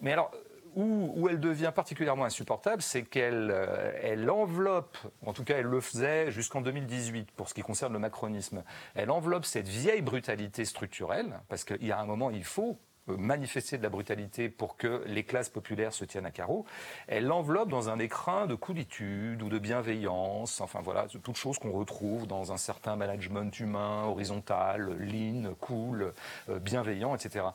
[0.01, 0.33] Mais alors,
[0.75, 5.81] où, elle devient particulièrement insupportable, c'est qu'elle euh, elle enveloppe, en tout cas elle le
[5.81, 8.63] faisait jusqu'en 2018 pour ce qui concerne le macronisme,
[8.95, 12.79] elle enveloppe cette vieille brutalité structurelle, parce qu'il y a un moment, il faut
[13.17, 16.65] manifester de la brutalité pour que les classes populaires se tiennent à carreau,
[17.07, 21.73] elle l'enveloppe dans un écrin de coolitude ou de bienveillance, enfin voilà, toutes choses qu'on
[21.73, 26.13] retrouve dans un certain management humain, horizontal, lean, cool,
[26.49, 27.47] euh, bienveillant, etc.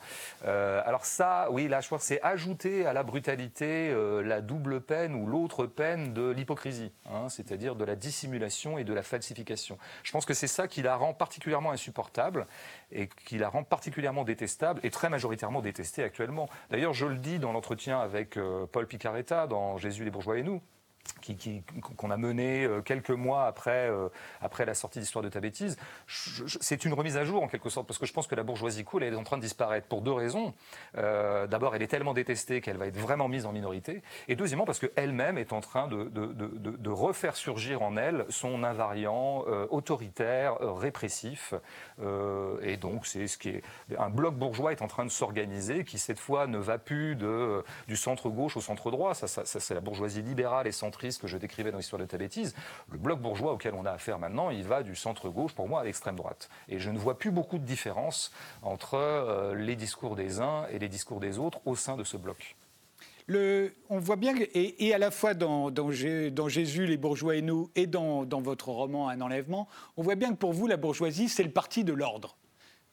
[0.45, 4.41] Euh, alors ça, oui, là, je crois que c'est ajouter à la brutalité euh, la
[4.41, 9.03] double peine ou l'autre peine de l'hypocrisie, hein, c'est-à-dire de la dissimulation et de la
[9.03, 9.77] falsification.
[10.03, 12.47] Je pense que c'est ça qui la rend particulièrement insupportable
[12.93, 16.49] et qui la rend particulièrement détestable et très majoritairement détestée actuellement.
[16.69, 20.43] D'ailleurs, je le dis dans l'entretien avec euh, Paul Picaretta dans Jésus, les bourgeois et
[20.43, 20.61] nous
[21.97, 24.09] qu'on a mené euh, quelques mois après, euh,
[24.41, 27.87] après la sortie d'Histoire de ta bêtise, c'est une remise à jour en quelque sorte,
[27.87, 30.01] parce que je pense que la bourgeoisie cool, elle est en train de disparaître pour
[30.01, 30.53] deux raisons.
[30.97, 34.65] Euh, d'abord, elle est tellement détestée qu'elle va être vraiment mise en minorité, et deuxièmement,
[34.65, 39.43] parce qu'elle-même est en train de, de, de, de, refaire surgir en elle son invariant
[39.71, 41.53] autoritaire, répressif,
[42.61, 43.63] et donc c'est ce qui est...
[43.97, 47.63] Un bloc bourgeois est en train de s'organiser, qui cette fois ne va plus de,
[47.87, 51.77] du centre-gauche au centre-droit, ça, ça, c'est la bourgeoisie libérale et que je décrivais dans
[51.77, 52.55] l'histoire de ta bêtise,
[52.91, 55.83] le bloc bourgeois auquel on a affaire maintenant, il va du centre-gauche, pour moi, à
[55.83, 56.49] l'extrême droite.
[56.69, 60.79] Et je ne vois plus beaucoup de différence entre euh, les discours des uns et
[60.79, 62.55] les discours des autres au sein de ce bloc.
[63.29, 68.25] On voit bien, et, à la fois dans, Jésus, les bourgeois et nous, et dans,
[68.25, 71.51] dans votre roman Un enlèvement, on voit bien que pour vous, la bourgeoisie, c'est le
[71.51, 72.35] parti de l'ordre.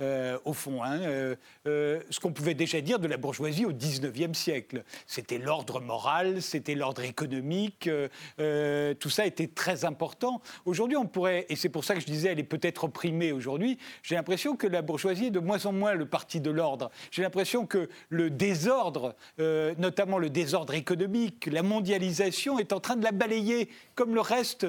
[0.03, 0.83] Euh, au fond.
[0.83, 1.37] Hein, euh,
[1.67, 4.83] euh, ce qu'on pouvait déjà dire de la bourgeoisie au XIXe siècle.
[5.07, 7.91] C'était l'ordre moral, c'était l'ordre économique,
[8.39, 10.41] tout ça était très important.
[10.65, 13.79] Aujourd'hui, on pourrait, et c'est pour ça que je disais, elle est peut-être opprimée aujourd'hui,
[14.03, 16.91] j'ai l'impression que la bourgeoisie est de moins en moins le parti de l'ordre.
[17.11, 23.05] J'ai l'impression que le désordre, notamment le désordre économique, la mondialisation, est en train de
[23.05, 24.67] la balayer comme le reste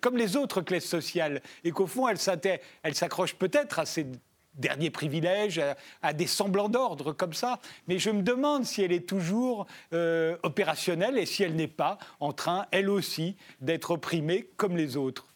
[0.00, 4.06] comme les autres classes sociales, et qu'au fond, elle s'accroche peut-être à ces
[4.54, 5.60] derniers privilèges,
[6.02, 7.58] à, des semblants d'ordre comme ça.
[7.88, 11.98] Mais je me demande si elle est toujours euh, opérationnelle et si elle n'est pas
[12.20, 15.26] en train, elle aussi, d'être opprimée comme les autres.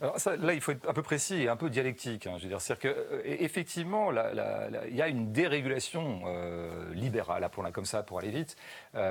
[0.00, 2.26] alors là, il faut être un peu précis et un peu dialectique.
[2.26, 2.34] Hein.
[2.38, 6.22] je veux dire, c'est qu'effectivement, il y a une dérégulation
[6.92, 8.56] libérale, appelons-la comme ça pour aller vite,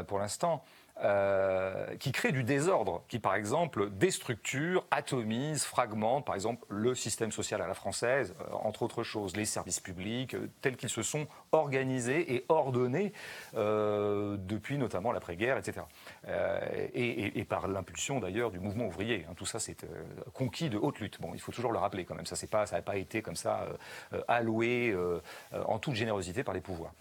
[0.08, 0.64] pour l'instant.
[1.04, 7.32] Euh, qui crée du désordre, qui par exemple déstructure, atomise, fragmente, par exemple le système
[7.32, 11.02] social à la française, euh, entre autres choses, les services publics euh, tels qu'ils se
[11.02, 13.14] sont organisés et ordonnés
[13.54, 15.86] depuis notamment l'après-guerre, etc.
[16.94, 19.26] Et, par l'impulsion d'ailleurs du mouvement ouvrier.
[19.28, 19.34] Hein.
[19.36, 19.86] tout ça c'est
[20.34, 21.20] conquis de haute lutte.
[21.20, 22.26] Bon, il faut toujours le rappeler quand même.
[22.26, 22.36] Ça
[22.72, 23.66] n'a pas été comme ça
[24.28, 24.96] alloué
[25.52, 26.94] en toute générosité par les pouvoirs.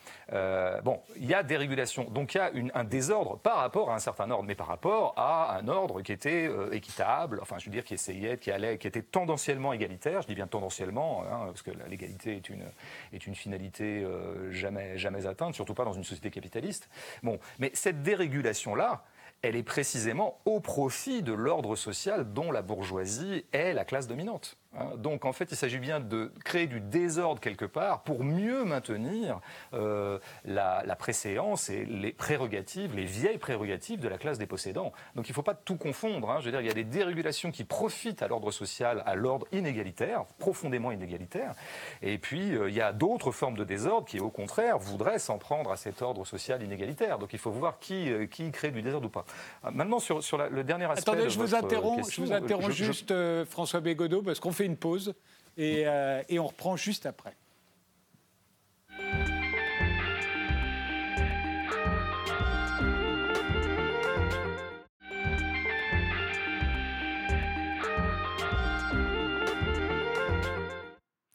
[0.82, 3.98] bon, il y a des régulations, donc il y a un désordre par rapport un
[3.98, 7.70] certain ordre, mais par rapport à un ordre qui était euh, équitable, enfin je veux
[7.70, 10.22] dire qui essayait, qui allait, qui était tendanciellement égalitaire.
[10.22, 12.64] Je dis bien tendanciellement, hein, parce que l'égalité est une,
[13.12, 16.88] est une finalité euh, jamais, jamais atteinte, surtout pas dans une société capitaliste.
[17.22, 19.05] Bon, mais cette dérégulation-là,
[19.42, 24.57] elle est précisément au profit de l'ordre social dont la bourgeoisie est la classe dominante.
[24.78, 24.90] Hein.
[24.96, 29.40] Donc en fait, il s'agit bien de créer du désordre quelque part pour mieux maintenir
[29.74, 34.92] euh, la, préséance et les prérogatives, les vieilles prérogatives de la classe des possédants.
[35.16, 36.30] Donc il ne faut pas tout confondre.
[36.30, 36.37] Hein.
[36.40, 39.46] Je veux dire, il y a des dérégulations qui profitent à l'ordre social, à l'ordre
[39.50, 41.54] inégalitaire, profondément inégalitaire.
[42.02, 45.38] Et puis euh, il y a d'autres formes de désordre qui, au contraire, voudraient s'en
[45.38, 47.18] prendre à cet ordre social inégalitaire.
[47.18, 49.24] Donc il faut voir qui, euh, qui crée du désordre ou pas.
[49.72, 51.11] Maintenant sur, sur le dernier aspect.
[51.11, 53.12] Attendez, je, vous interromps, je vous interromps juste,
[53.46, 55.14] François Bégodeau, parce qu'on une pause
[55.57, 57.37] et, euh, et on reprend juste après.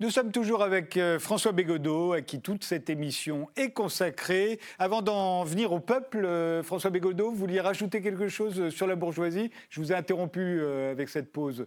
[0.02, 4.60] Nous sommes toujours avec euh, François Bégodeau, à qui toute cette émission est consacrée.
[4.78, 8.96] Avant d'en venir au peuple, euh, François Bégodeau, vous vouliez rajouter quelque chose sur la
[8.96, 9.52] bourgeoisie?
[9.70, 11.66] Je vous ai interrompu avec cette pause.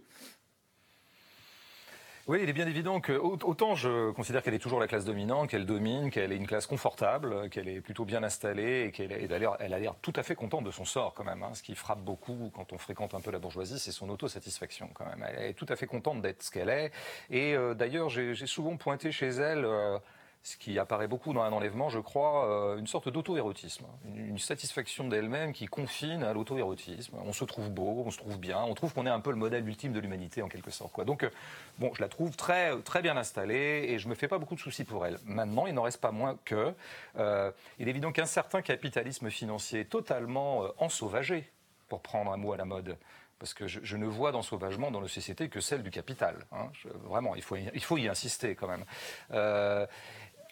[2.29, 5.49] Oui, il est bien évident que autant je considère qu'elle est toujours la classe dominante,
[5.49, 9.73] qu'elle domine, qu'elle est une classe confortable, qu'elle est plutôt bien installée et qu'elle elle
[9.73, 11.41] a l'air tout à fait contente de son sort quand même.
[11.41, 11.55] Hein.
[11.55, 15.07] Ce qui frappe beaucoup quand on fréquente un peu la bourgeoisie, c'est son autosatisfaction quand
[15.07, 15.25] même.
[15.27, 16.91] Elle est tout à fait contente d'être ce qu'elle est.
[17.31, 19.65] Et euh, d'ailleurs, j'ai souvent pointé chez elle.
[19.65, 19.97] Euh,
[20.41, 25.07] ce qui apparaît beaucoup dans un enlèvement, je crois, euh, une sorte d'auto-érotisme, une, satisfaction
[25.07, 27.17] d'elle-même qui confine à l'auto-érotisme.
[27.25, 29.35] On se trouve beau, on se trouve bien, on trouve qu'on est un peu le
[29.35, 30.99] modèle ultime de l'humanité en quelque sorte.
[31.01, 31.29] Donc, euh,
[31.77, 34.61] bon, je la trouve très, très bien installée et je me fais pas beaucoup de
[34.61, 35.19] soucis pour elle.
[35.25, 36.73] Maintenant, il n'en reste pas moins que,
[37.17, 41.51] euh, il est évident qu'un certain capitalisme financier totalement ensauvagé,
[41.89, 42.97] pour prendre un mot à la mode,
[43.39, 46.45] parce que je, ne vois d'ensauvagement dans nos sociétés que celle du capital.
[46.51, 46.69] Hein.
[47.03, 48.85] vraiment, il faut, il faut y insister quand même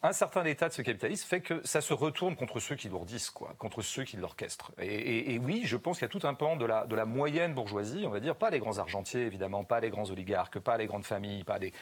[0.03, 3.31] un certain état de ce capitalisme fait que ça se retourne contre ceux qui l'ourdissent,
[3.31, 4.71] quoi, contre ceux qui l'orchestrent.
[4.79, 8.11] Et, oui, je pense qu'il y a tout un pan de la, moyenne bourgeoisie, on
[8.11, 11.43] va dire, pas les grands argentiers, évidemment, pas les grands oligarques, pas les grandes familles,
[11.43, 11.73] pas les,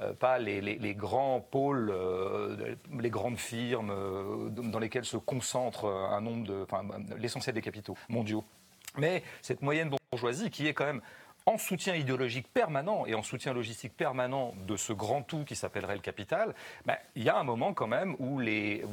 [0.00, 6.66] euh, grands pôles, euh, les grandes firmes euh, dans lesquelles se concentre un nombre de,
[7.16, 8.44] l'essentiel des capitaux mondiaux.
[8.98, 11.02] Mais cette moyenne bourgeoisie qui est quand même
[11.46, 15.94] en soutien idéologique permanent et en soutien logistique permanent de ce grand tout qui s'appellerait
[15.94, 16.54] le capital,
[16.86, 18.84] ben, il y a un moment quand même où les,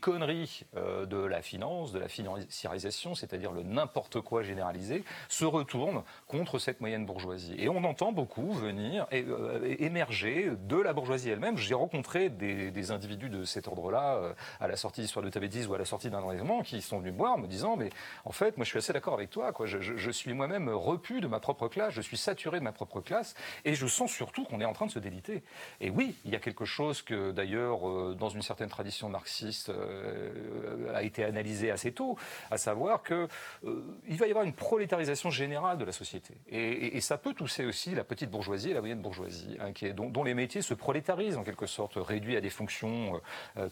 [0.00, 6.02] conneries euh, de la finance, de la financiarisation, c'est-à-dire le n'importe quoi généralisé, se retournent
[6.26, 7.54] contre cette moyenne bourgeoisie.
[7.58, 11.56] Et on entend beaucoup venir et, euh, émerger de la bourgeoisie elle-même.
[11.56, 15.74] J'ai rencontré des, individus de cet ordre-là euh, à la sortie d'Histoire de Tabédis ou
[15.74, 17.90] à la sortie d'un enlèvement qui sont venus me voir me disant mais
[18.24, 19.52] en fait moi je suis assez d'accord avec toi.
[19.64, 23.34] Je, je, suis moi-même repu de ma propre je suis saturé de ma propre classe,
[23.64, 25.42] et je sens surtout qu'on est en train de se déliter.
[25.80, 29.70] Et oui, il y a quelque chose que d'ailleurs, euh, dans une certaine tradition marxiste,
[29.70, 32.16] euh, a été analysé assez tôt,
[32.50, 33.16] à savoir qu'il
[33.64, 36.34] euh, va y avoir une prolétarisation générale de la société.
[36.50, 40.34] Et, ça peut tousser aussi la petite bourgeoisie et la moyenne bourgeoisie, hein, dont, les
[40.34, 43.20] métiers se prolétarisent en quelque sorte, réduits à des fonctions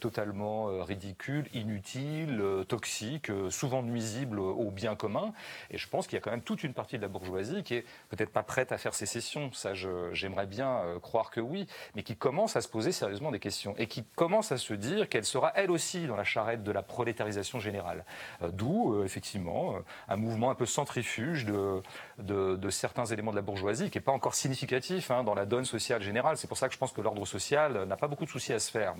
[0.00, 5.32] totalement ridicules, inutiles, toxiques, souvent nuisibles au bien commun.
[5.70, 7.74] Et je pense qu'il y a quand même toute une partie de la bourgeoisie qui
[7.74, 12.02] est peut-être pas prête à faire sécession, ça j'aimerais bien euh, croire que oui, mais
[12.02, 15.24] qui commence à se poser sérieusement des questions et qui commence à se dire qu'elle
[15.24, 18.04] sera elle aussi dans la charrette de la prolétarisation générale.
[18.42, 19.74] Euh, d'où euh, effectivement
[20.08, 24.34] un mouvement un peu centrifuge de, certains éléments de la bourgeoisie qui n'est pas encore
[24.34, 26.36] significatif hein, dans la donne sociale générale.
[26.36, 28.58] C'est pour ça que je pense que l'ordre social n'a pas beaucoup de soucis à
[28.58, 28.94] se faire.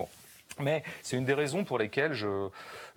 [0.59, 2.49] Mais c'est une des raisons pour lesquelles je,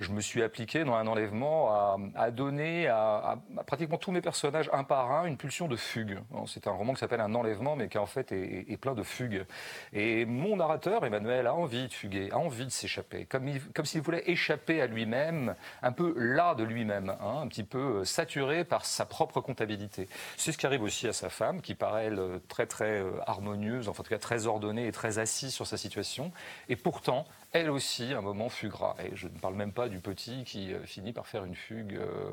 [0.10, 5.12] me suis appliqué dans un enlèvement à, donner à, pratiquement tous mes personnages un par
[5.12, 6.20] un une pulsion de fugue.
[6.48, 9.46] C'est un roman qui s'appelle Un enlèvement, mais qui en fait est, plein de fugues.
[9.92, 14.02] Et mon narrateur, Emmanuel, a envie de fuguer, a envie de s'échapper, comme, comme s'il
[14.02, 18.86] voulait échapper à lui-même, un peu là de lui-même, hein, un petit peu saturé par
[18.86, 20.08] sa propre comptabilité.
[20.38, 23.90] C'est ce qui arrive aussi à sa femme, qui paraît elle, très très euh, harmonieuse,
[23.90, 26.32] en tout cas très ordonnée et très assise sur sa situation.
[26.70, 28.96] Et pourtant, elle aussi, un moment fuguera.
[29.04, 31.96] Et je ne parle même pas du petit qui euh, finit par faire une fugue
[31.96, 32.30] euh,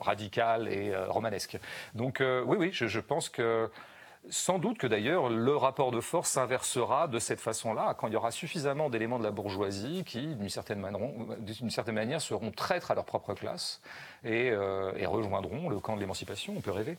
[0.00, 1.58] radicale et euh, romanesque.
[1.94, 3.70] Donc oui, oui, je, pense que
[4.28, 8.16] sans doute que d'ailleurs le rapport de force s'inversera de cette façon-là quand il y
[8.16, 13.34] aura suffisamment d'éléments de la bourgeoisie qui, d'une certaine, manière, seront traîtres à leur propre
[13.34, 13.80] classe
[14.24, 14.54] et
[15.06, 16.54] rejoindront le camp de l'émancipation.
[16.56, 16.98] On peut rêver.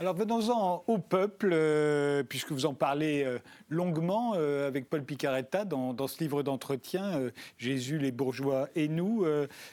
[0.00, 5.64] Alors venons-en au peuple, euh, puisque vous en parlez euh, longuement euh, avec Paul Picaretta
[5.64, 9.24] dans, ce livre d'entretien, Jésus, les bourgeois et nous.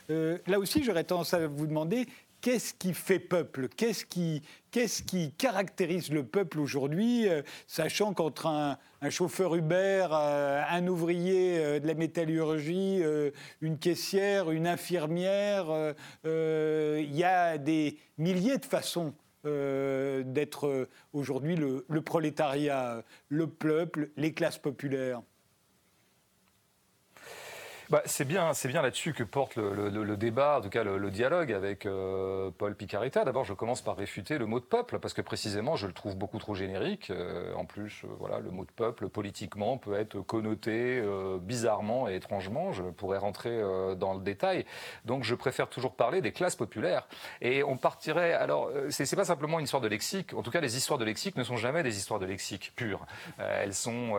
[0.09, 2.05] là aussi, j'aurais tendance à vous demander
[2.39, 3.67] qu'est-ce qui fait peuple?
[3.67, 7.27] Qu'est-ce qui, caractérise le peuple aujourd'hui,
[7.67, 8.77] sachant qu'entre un,
[9.09, 13.01] chauffeur Uber, un ouvrier de la métallurgie,
[13.61, 21.85] une caissière, une infirmière, il y a des milliers de façons d'être euh, aujourd'hui le,
[21.89, 25.21] le, prolétariat, le peuple, les classes populaires
[27.91, 31.85] bah, c'est bien, bien là-dessus que porte le, débat, en tout cas le, dialogue avec
[31.85, 33.25] euh, Paul Picaretta.
[33.25, 36.15] D'abord, je commence par réfuter le mot de peuple parce que précisément, je le trouve
[36.15, 37.09] beaucoup trop générique.
[37.09, 41.03] Euh, en plus, euh, voilà, le mot de peuple politiquement peut être connoté
[41.41, 42.71] bizarrement et étrangement.
[42.71, 43.61] Je pourrais rentrer
[43.97, 44.65] dans le détail.
[45.03, 47.09] Donc, je préfère toujours parler des classes populaires.
[47.41, 48.31] Et on partirait.
[48.31, 50.33] Alors, c'est pas simplement une histoire de lexique.
[50.33, 53.05] En tout cas, les histoires de lexique ne sont jamais des histoires de lexique pures.
[53.37, 54.15] elles sont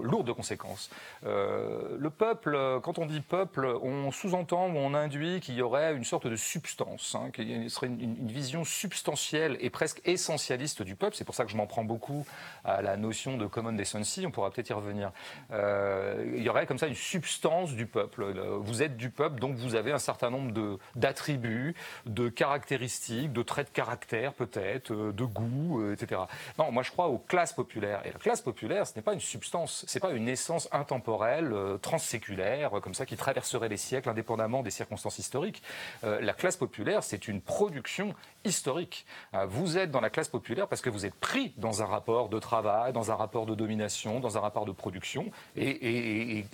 [0.00, 0.90] lourdes de conséquences.
[1.24, 6.04] le peuple quand on dit peuple, on sous-entend ou on induit qu'il y aurait une
[6.04, 11.16] sorte de substance, hein, qu'il serait une, vision substantielle et presque essentialiste du peuple.
[11.16, 12.26] C'est pour ça que je m'en prends beaucoup
[12.64, 14.26] à la notion de common decency.
[14.26, 15.12] On pourra peut-être y revenir.
[15.52, 18.32] Euh, il y aurait comme ça une substance du peuple.
[18.60, 21.74] Vous êtes du peuple, donc vous avez un certain nombre d'attributs,
[22.06, 26.22] de, caractéristiques, de traits de caractère peut-être, euh, de goût, euh, etc.
[26.58, 28.02] Non, moi je crois aux classes populaires.
[28.04, 32.59] Et la classe populaire, ce n'est pas une substance, c'est pas une essence intemporelle, transséculaire
[32.68, 35.62] comme ça qui traverserait les siècles indépendamment des circonstances historiques.
[36.04, 39.06] Euh, la classe populaire, c'est une production historique.
[39.34, 42.28] Euh, vous êtes dans la classe populaire parce que vous êtes pris dans un rapport
[42.28, 46.44] de travail, dans un rapport de domination, dans un rapport de production, et,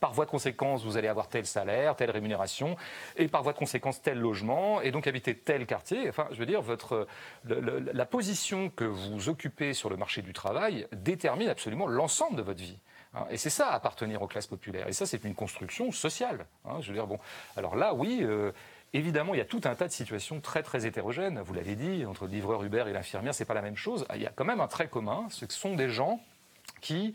[0.00, 2.76] par voie de conséquence, vous allez avoir tel salaire, telle rémunération,
[3.16, 6.08] et par voie de conséquence, tel logement, et donc habiter tel quartier.
[6.08, 7.06] Enfin, je veux dire, votre,
[7.44, 12.60] la position que vous occupez sur le marché du travail détermine absolument l'ensemble de votre
[12.60, 12.78] vie.
[13.14, 14.88] Hein, et c'est ça, appartenir aux classes populaires.
[14.88, 16.46] Et ça, c'est une construction sociale.
[16.64, 17.18] Hein, je veux dire, bon,
[17.56, 18.20] alors là, oui.
[18.22, 18.52] Euh,
[18.92, 21.40] évidemment, il y a tout un tas de situations très très hétérogènes.
[21.40, 24.06] Vous l'avez dit, entre le livreur Uber et l'infirmière, c'est pas la même chose.
[24.14, 26.20] Il y a quand même un trait commun, ce sont des gens
[26.80, 27.14] qui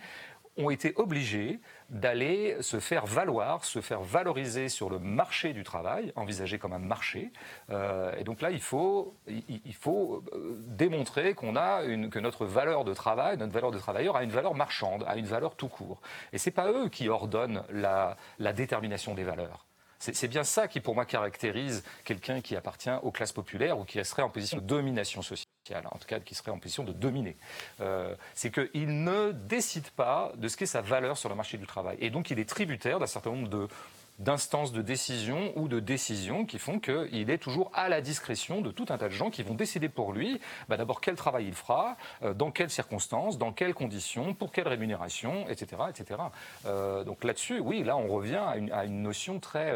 [0.57, 6.11] ont été obligés d'aller se faire valoir, se faire valoriser sur le marché du travail,
[6.15, 7.31] envisagé comme un marché.
[7.69, 12.45] Euh, et donc là, il faut, il, faut euh, démontrer qu'on a une, que notre
[12.45, 15.69] valeur de travail, notre valeur de travailleur a une valeur marchande, a une valeur tout
[15.69, 16.01] court.
[16.33, 19.65] Et c'est pas eux qui ordonnent la, la détermination des valeurs.
[19.99, 24.03] C'est bien ça qui, pour moi, caractérise quelqu'un qui appartient aux classes populaires ou qui
[24.03, 27.35] serait en position de domination sociale en tout cas qui serait en position de dominer.
[27.81, 31.65] Euh, c'est qu'il ne décide pas de ce qu'est sa valeur sur le marché du
[31.65, 31.97] travail.
[31.99, 33.67] Et donc il est tributaire d'un certain nombre de
[34.19, 38.69] d'instances de décision ou de décisions qui font qu'il est toujours à la discrétion de
[38.69, 41.55] tout un tas de gens qui vont décider pour lui bah, d'abord quel travail il
[41.55, 45.81] fera, euh, dans quelles circonstances, dans quelles conditions, pour quelle rémunération, etc.
[45.89, 46.21] etc.
[46.67, 49.73] Euh, donc là-dessus, oui, là on revient à une, à une notion très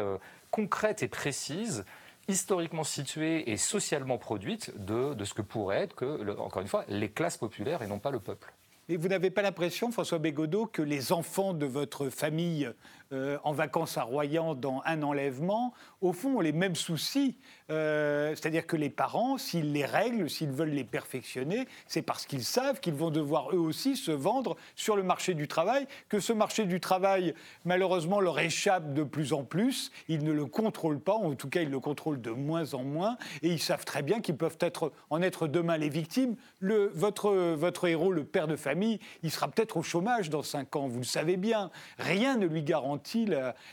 [0.52, 1.84] concrète et précise
[2.28, 6.84] historiquement située et socialement produite de, de ce que pourrait être, que, encore une fois,
[6.88, 8.52] les classes populaires et non pas le peuple.
[8.90, 12.70] Et vous n'avez pas l'impression, François Bégodeau, que les enfants de votre famille
[13.12, 17.36] euh, en vacances à Royan dans un enlèvement, au fond, ont les mêmes soucis.
[17.70, 22.44] Euh, c'est-à-dire que les parents, s'ils les règlent, s'ils veulent les perfectionner, c'est parce qu'ils
[22.44, 26.34] savent qu'ils vont devoir eux aussi se vendre sur le marché du travail, que ce
[26.34, 29.90] marché du travail, malheureusement, leur échappe de plus en plus.
[30.08, 33.16] Ils ne le contrôlent pas, en tout cas, ils le contrôlent de moins en moins,
[33.42, 34.58] et ils savent très bien qu'ils peuvent
[35.08, 36.36] en être demain les victimes.
[36.60, 40.88] Votre, votre héros, le père de famille, il sera peut-être au chômage dans cinq ans,
[40.88, 41.70] vous le savez bien.
[41.98, 42.97] Rien ne lui garantit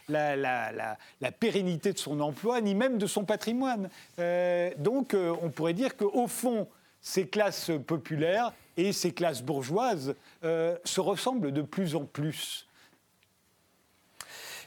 [0.07, 3.89] la, pérennité de son emploi, ni même de son patrimoine.
[4.19, 6.67] Euh, donc euh, on pourrait dire qu'au fond,
[7.01, 12.67] ces classes populaires et ces classes bourgeoises euh, se ressemblent de plus en plus.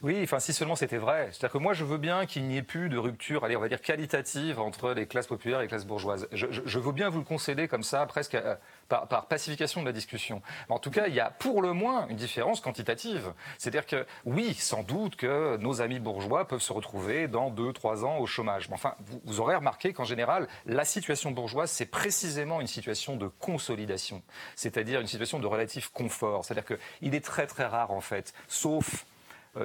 [0.02, 1.28] Oui, enfin, si seulement c'était vrai.
[1.32, 3.68] C'est-à-dire que moi, je veux bien qu'il n'y ait plus de rupture, allez, on va
[3.68, 6.28] dire qualitative entre les classes populaires et les classes bourgeoises.
[6.32, 10.40] Je, veux bien vous le concéder comme ça, presque à, par, pacification de la discussion.
[10.68, 13.32] en tout cas, il y a pour le moins une différence quantitative.
[13.58, 18.04] C'est-à-dire que oui, sans doute que nos amis bourgeois peuvent se retrouver dans deux, trois
[18.04, 18.68] ans au chômage.
[18.68, 18.94] Mais enfin,
[19.24, 24.22] vous, aurez remarqué qu'en général, la situation bourgeoise, c'est précisément une situation de consolidation,
[24.54, 26.44] c'est-à-dire une situation de relatif confort.
[26.44, 29.17] C'est-à-dire qu'il est très très rare en fait, sauf euh,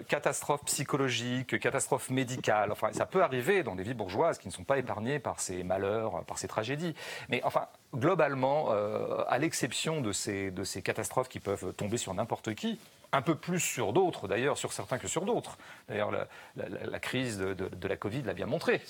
[0.07, 2.71] catastrophe psychologique, catastrophe médicale.
[2.71, 5.63] Enfin, ça peut arriver dans des vies bourgeoises qui ne sont pas épargnées par ces
[5.63, 6.95] malheurs, par ces tragédies.
[7.29, 12.79] Mais enfin, globalement, euh, à l'exception de ces catastrophes qui peuvent tomber sur n'importe qui,
[13.13, 15.57] un peu plus sur d'autres, d'ailleurs, sur certains que sur d'autres.
[15.87, 16.11] D'ailleurs,
[16.55, 18.81] la, crise de, la Covid l'a bien montré.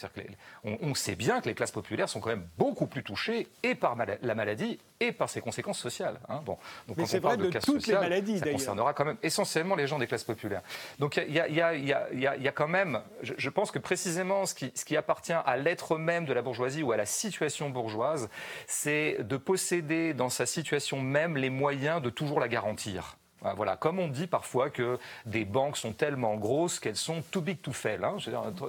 [0.64, 3.96] on, sait bien que les classes populaires sont quand même beaucoup plus touchées et par
[3.96, 6.20] la maladie et par ses conséquences sociales.
[6.46, 6.58] Bon,
[6.88, 10.00] donc Mais c'est vrai de, toutes les maladies, ça concernera quand même essentiellement les gens
[10.00, 10.62] des classes populaires.
[11.00, 15.34] Donc il y, a, quand même, je, pense que précisément ce qui, ce qui appartient
[15.34, 18.30] à l'être même de la bourgeoisie ou à la situation bourgeoise,
[18.68, 23.18] c'est de posséder dans sa situation même les moyens de toujours la garantir.
[23.44, 27.42] Ah, voilà, comme on dit parfois que des banques sont tellement grosses qu'elles sont too
[27.42, 28.18] big to fail, hein,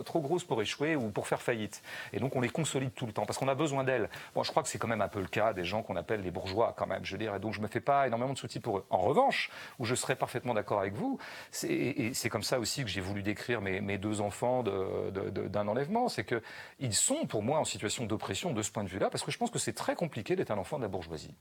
[0.05, 1.83] trop grosses pour échouer ou pour faire faillite.
[2.13, 4.09] Et donc on les consolide tout le temps parce qu'on a besoin d'elles.
[4.35, 6.23] Bon, je crois que c'est quand même un peu le cas des gens qu'on appelle
[6.23, 7.05] les bourgeois quand même.
[7.05, 8.87] Je veux dire, et donc je me fais pas énormément de soucis pour eux.
[8.91, 11.19] En revanche, où je serais parfaitement d'accord avec vous,
[11.63, 16.09] et c'est comme ça aussi que j'ai voulu décrire mes, mes deux enfants d'un enlèvement,
[16.09, 16.43] c'est que
[16.81, 19.39] ils sont pour moi en situation d'oppression de ce point de vue-là, parce que je
[19.39, 21.35] pense que c'est très compliqué d'être un enfant de la bourgeoisie,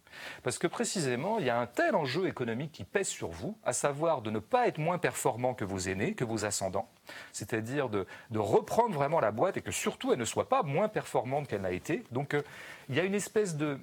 [0.44, 3.74] parce que précisément il y a un tel enjeu économique qui pèse sur vous, à
[3.74, 6.90] savoir de ne pas être moins performant que vos aînés, que vos ascendants,
[7.32, 8.06] c'est-à-dire de,
[8.36, 11.72] reprendre vraiment la boîte et que surtout elle ne soit pas moins performante qu'elle n'a
[11.72, 12.04] été.
[12.12, 12.42] Donc euh,
[12.90, 13.80] il y a une espèce de,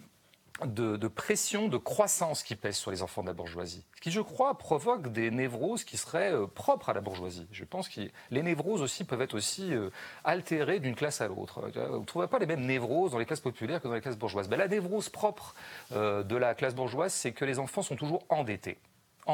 [1.09, 4.59] pression, de croissance qui pèse sur les enfants de la bourgeoisie, ce qui, je crois,
[4.59, 7.47] provoque des névroses qui seraient euh, propres à la bourgeoisie.
[7.53, 9.91] Je pense que les névroses aussi peuvent être aussi euh,
[10.24, 11.62] altérées d'une classe à l'autre.
[11.91, 14.18] Vous ne trouvez pas les mêmes névroses dans les classes populaires que dans les classes
[14.18, 14.49] bourgeoises.
[14.49, 15.55] Ben, la névrose propre
[15.91, 18.78] de la classe bourgeoise, c'est que les enfants sont toujours endettés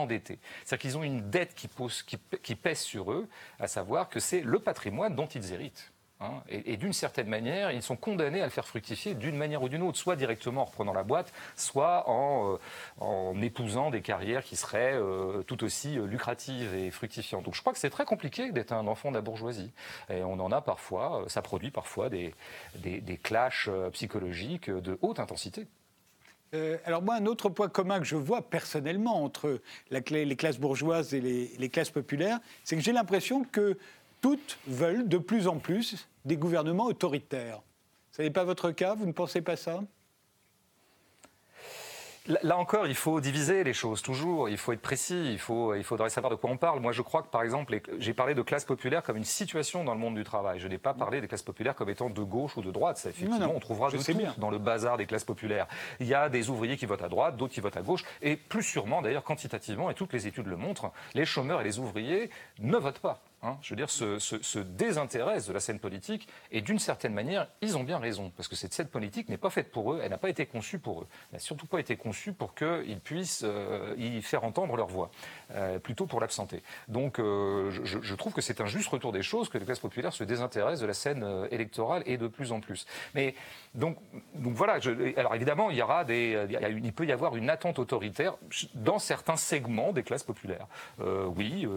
[0.04, 3.28] C'est-à-dire qu'ils ont une dette qui, pèse sur eux,
[3.58, 5.92] à savoir que c'est le patrimoine dont ils héritent.
[6.18, 6.42] Hein.
[6.48, 9.82] et, d'une certaine manière, ils sont condamnés à le faire fructifier d'une manière ou d'une
[9.82, 12.58] autre, soit directement en reprenant la boîte, soit en,
[13.02, 17.44] euh, épousant des carrières qui seraient euh, tout aussi euh, lucratives et fructifiantes.
[17.44, 19.72] Donc je crois que c'est très compliqué d'être un enfant de la bourgeoisie.
[20.08, 22.34] Et on en a parfois, ça produit parfois des,
[22.76, 25.66] des clashs psychologiques de haute intensité.
[26.56, 31.14] Euh, alors moi, un autre point commun que je vois personnellement entre les classes bourgeoises
[31.14, 33.76] et les, classes populaires, c'est que j'ai l'impression que
[34.20, 37.60] toutes veulent de plus en plus des gouvernements autoritaires.
[38.12, 38.94] Ce n'est pas votre cas?
[38.94, 39.82] Vous ne pensez pas ça?
[42.42, 44.48] Là encore, il faut diviser les choses, toujours.
[44.48, 45.32] Il faut être précis.
[45.32, 46.80] Il, faut, il faudrait savoir de quoi on parle.
[46.80, 49.94] Moi, je crois que, par exemple, j'ai parlé de classe populaire comme une situation dans
[49.94, 50.58] le monde du travail.
[50.58, 52.98] Je n'ai pas parlé des classes populaires comme étant de gauche ou de droite.
[52.98, 55.66] Ça, effectivement, on trouvera de tout dans le bazar des classes populaires.
[56.00, 58.04] Il y a des ouvriers qui votent à droite, d'autres qui votent à gauche.
[58.22, 61.78] Et plus sûrement, d'ailleurs, quantitativement, et toutes les études le montrent, les chômeurs et les
[61.78, 63.20] ouvriers ne votent pas.
[63.42, 66.26] Hein, je veux dire, se, se, désintéressent de la scène politique.
[66.50, 68.32] Et d'une certaine manière, ils ont bien raison.
[68.34, 70.78] Parce que cette scène politique n'est pas faite pour eux, elle n'a pas été conçue
[70.78, 71.06] pour eux.
[71.30, 75.10] Elle n'a surtout pas été conçue pour qu'ils puissent euh, y faire entendre leur voix,
[75.52, 76.62] euh, plutôt pour l'absenter.
[76.88, 80.14] Donc euh, je, trouve que c'est un juste retour des choses que les classes populaires
[80.14, 82.86] se désintéressent de la scène électorale et de plus en plus.
[83.14, 83.34] Mais
[83.76, 83.98] donc,
[84.34, 84.78] voilà,
[85.16, 86.46] alors évidemment, il, y aura des,
[86.82, 88.36] il, peut y avoir une attente autoritaire
[88.74, 90.66] dans certains segments des classes populaires.
[91.36, 91.68] oui,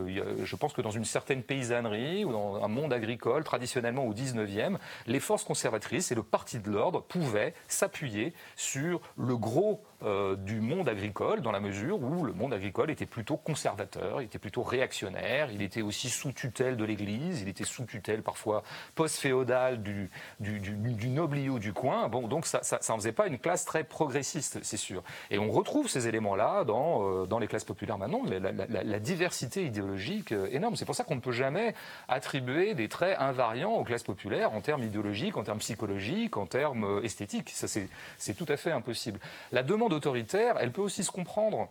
[0.43, 4.77] je pense que dans une certaine paysannerie ou dans un monde agricole, traditionnellement au 19e,
[5.07, 10.61] les forces conservatrices et le parti de l'ordre pouvaient s'appuyer sur le gros euh, du
[10.61, 14.63] monde agricole, dans la mesure où le monde agricole était plutôt conservateur, il était plutôt
[14.63, 18.63] réactionnaire, il était aussi sous tutelle de l'Église, il était sous tutelle parfois
[18.95, 22.07] post-féodale du, du, du, nobliau du coin.
[22.07, 25.03] Bon, donc ça, ça, faisait pas une classe très progressiste, c'est sûr.
[25.31, 29.65] Et on retrouve ces éléments-là dans, euh, dans les classes populaires maintenant, la, la, diversité
[29.65, 30.77] idéologique euh, énorme.
[30.77, 31.73] C'est pour ça qu'on ne peut jamais
[32.07, 37.01] attribuer des traits invariants aux classes populaires en termes idéologiques, en termes psychologiques, en termes
[37.03, 37.49] esthétiques.
[37.49, 39.19] Ça, c'est tout à fait impossible.
[39.51, 41.69] La demande autoritaire, elle peut aussi se comprendre.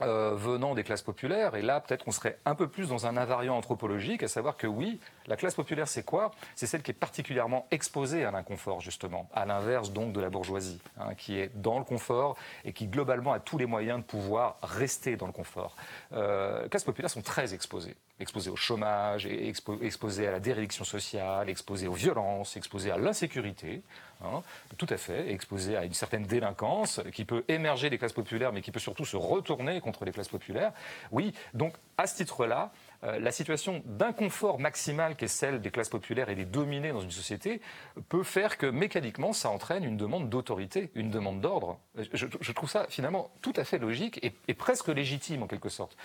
[0.00, 3.16] Euh, venant des classes populaires, et là peut-être qu'on serait un peu plus dans un
[3.16, 6.30] invariant anthropologique, à savoir que oui, la classe populaire c'est quoi?
[6.54, 10.80] C'est celle qui est particulièrement exposée à l'inconfort justement, à l'inverse donc de la bourgeoisie,
[11.00, 14.58] hein, qui est dans le confort et qui globalement a tous les moyens de pouvoir
[14.62, 15.74] rester dans le confort.
[16.12, 21.48] Euh, les classes populaires sont très exposées exposés au chômage, exposés à la dérédiction sociale,
[21.48, 23.82] exposés aux violences, exposés à l'insécurité,
[24.22, 24.42] hein,
[24.76, 28.60] tout à fait, exposés à une certaine délinquance qui peut émerger des classes populaires, mais
[28.60, 30.72] qui peut surtout se retourner contre les classes populaires.
[31.12, 32.72] Oui, donc à ce titre-là,
[33.04, 37.12] euh, la situation d'inconfort maximal qu'est celle des classes populaires et des dominés dans une
[37.12, 37.60] société
[38.08, 41.78] peut faire que mécaniquement ça entraîne une demande d'autorité, une demande d'ordre.
[42.12, 45.96] Je, trouve ça finalement tout à fait logique et, presque légitime en quelque sorte.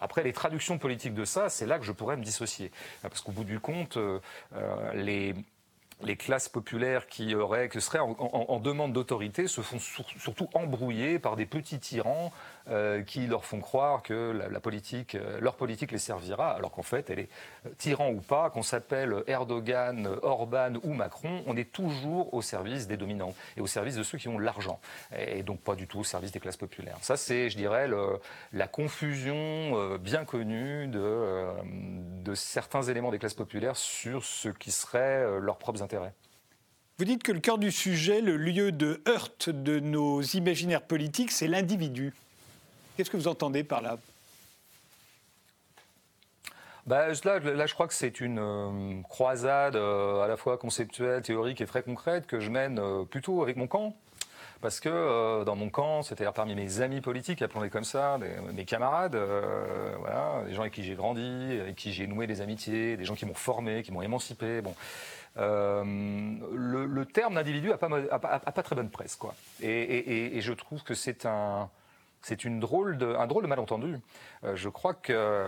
[0.00, 2.70] après les traductions politiques de ça, c'est là que je pourrais me dissocier.
[3.02, 4.20] Parce qu'au bout du compte, euh,
[4.54, 5.34] euh,
[6.02, 11.36] les classes populaires qui, auraient, qui seraient en, demande d'autorité se font surtout embrouiller par
[11.36, 12.32] des petits tyrans
[12.68, 16.82] euh, qui leur font croire que la, politique, euh, leur politique les servira, alors qu'en
[16.82, 17.28] fait, elle est
[17.64, 22.88] euh, tyran ou pas, qu'on s'appelle Erdogan, Orban ou Macron, on est toujours au service
[22.88, 24.80] des dominants et au service de ceux qui ont l'argent,
[25.16, 26.98] et donc pas du tout au service des classes populaires.
[27.02, 27.88] Ça, c'est, je dirais,
[28.52, 31.44] la confusion bien connue de,
[32.24, 36.14] de certains éléments des classes populaires sur ce qui serait leurs propres intérêts.
[36.98, 41.30] Vous dites que le cœur du sujet, le lieu de heurte de nos imaginaires politiques,
[41.30, 42.12] c'est l'individu.
[42.96, 43.98] Qu'est-ce que vous entendez par là?
[46.86, 51.60] Bah, là, je crois que c'est une euh, croisade euh, à la fois conceptuelle, théorique
[51.60, 53.96] et très concrète que je mène euh, plutôt avec mon camp.
[54.62, 58.18] Parce que dans mon camp, c'est-à-dire parmi mes amis politiques, appelons-les comme ça,
[58.54, 59.14] mes camarades,
[59.98, 63.14] voilà, des gens avec qui j'ai grandi, avec qui j'ai noué des amitiés, des gens
[63.14, 64.62] qui m'ont formé, qui m'ont émancipé.
[64.62, 64.74] Bon,
[65.36, 69.34] le, terme d'individu n'a pas, pas, très bonne presse, quoi.
[69.60, 71.68] et je trouve que c'est un
[72.26, 74.00] c'est un drôle de malentendu.
[74.42, 75.46] Euh, je crois que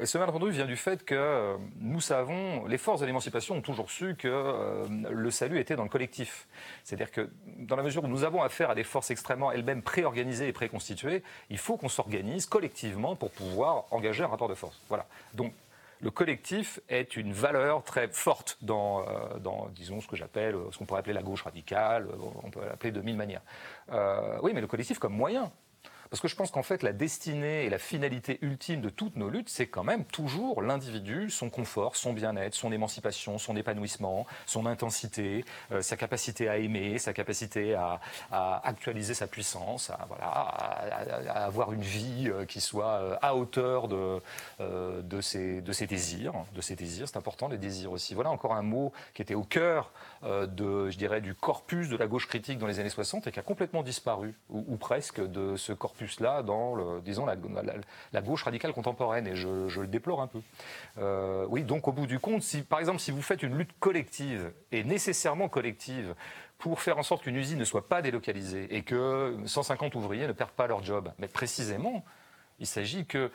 [0.00, 3.60] et ce malentendu vient du fait que euh, nous savons, les forces de l'émancipation ont
[3.60, 6.48] toujours su que euh, le salut était dans le collectif.
[6.82, 10.48] C'est-à-dire que dans la mesure où nous avons affaire à des forces extrêmement elles-mêmes préorganisées
[10.48, 14.80] et préconstituées, il faut qu'on s'organise collectivement pour pouvoir engager un rapport de force.
[14.88, 15.06] Voilà.
[15.34, 15.52] Donc
[16.00, 19.04] le collectif est une valeur très forte dans,
[19.40, 22.08] dans disons, ce que j'appelle, ce qu'on pourrait appeler la gauche radicale,
[22.42, 23.42] on peut l'appeler de mille manières.
[24.42, 25.52] oui, mais le collectif comme moyen
[26.12, 29.30] parce que je pense qu'en fait, la destinée et la finalité ultime de toutes nos
[29.30, 34.66] luttes, c'est quand même toujours l'individu, son confort, son bien-être, son émancipation, son épanouissement, son
[34.66, 37.98] intensité, euh, sa capacité à aimer, sa capacité à,
[38.30, 40.26] actualiser sa puissance, à, voilà,
[41.46, 44.20] avoir une vie euh, qui soit euh, à hauteur de,
[45.22, 46.34] ses, désirs.
[46.54, 48.12] De ses désirs, c'est important, les désirs aussi.
[48.12, 49.90] Voilà encore un mot qui était au cœur
[50.22, 53.38] de, je dirais, du corpus de la gauche critique dans les années 60 et qui
[53.38, 59.26] a complètement disparu, ou presque, de ce corpus là dans, disons, la, gauche radicale contemporaine,
[59.26, 60.40] et je, le déplore un peu.
[60.98, 63.78] Euh, oui, donc au bout du compte, si, par exemple, si vous faites une lutte
[63.78, 66.14] collective, et nécessairement collective,
[66.58, 70.32] pour faire en sorte qu'une usine ne soit pas délocalisée et que 150 ouvriers ne
[70.32, 72.04] perdent pas leur job, mais précisément,
[72.60, 73.32] il s'agit que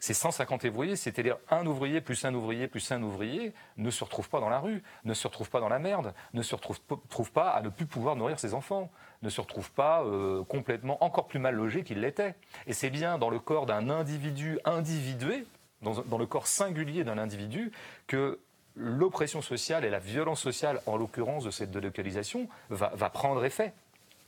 [0.00, 4.28] ces 150 ouvriers, c'est-à-dire un ouvrier plus un ouvrier plus un ouvrier, ne se retrouvent
[4.28, 7.50] pas dans la rue, ne se retrouvent pas dans la merde, ne se retrouvent pas
[7.50, 8.90] à ne plus pouvoir nourrir ses enfants,
[9.22, 12.34] ne se retrouvent pas euh, complètement encore plus mal logés qu'ils l'étaient.
[12.66, 15.44] Et c'est bien dans le corps d'un individu individué,
[15.82, 17.70] dans, le corps singulier d'un individu,
[18.06, 18.38] que
[18.76, 23.72] l'oppression sociale et la violence sociale, en l'occurrence de cette délocalisation, va, va prendre effet.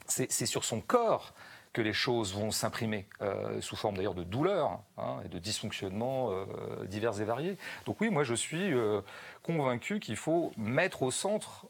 [0.07, 1.33] C'est sur son corps
[1.73, 6.31] que les choses vont s'imprimer, euh, sous forme d'ailleurs de douleurs hein, et de dysfonctionnements
[6.31, 6.45] euh,
[6.85, 7.57] divers et variés.
[7.87, 9.01] Donc oui, moi je suis euh,
[9.43, 11.67] convaincu qu'il faut mettre au centre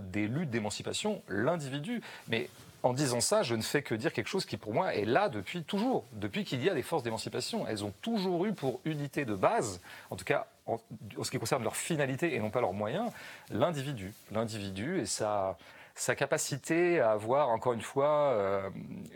[0.00, 2.02] des luttes d'émancipation l'individu.
[2.28, 2.48] Mais
[2.82, 5.28] en disant ça, je ne fais que dire quelque chose qui pour moi est là
[5.30, 7.66] depuis toujours, depuis qu'il y a des forces d'émancipation.
[7.66, 9.80] Elles ont toujours eu pour unité de base,
[10.10, 10.78] en tout cas en,
[11.22, 13.10] ce qui concerne leur finalité et non pas leurs moyens,
[13.50, 14.12] l'individu.
[14.32, 15.56] L'individu et ça
[15.94, 18.70] sa capacité à avoir, encore une fois, euh,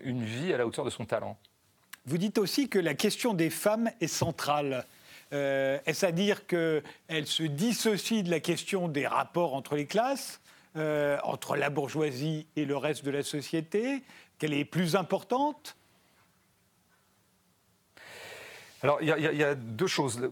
[0.04, 1.36] une vie à la hauteur de son talent.
[2.06, 4.86] Vous dites aussi que la question des femmes est centrale.
[5.32, 10.40] Euh, est-ce à dire qu'elle se dissocie de la question des rapports entre les classes,
[10.76, 14.02] euh, entre la bourgeoisie et le reste de la société,
[14.38, 15.76] qu'elle est plus importante?
[18.82, 20.30] Alors, il y, a deux choses.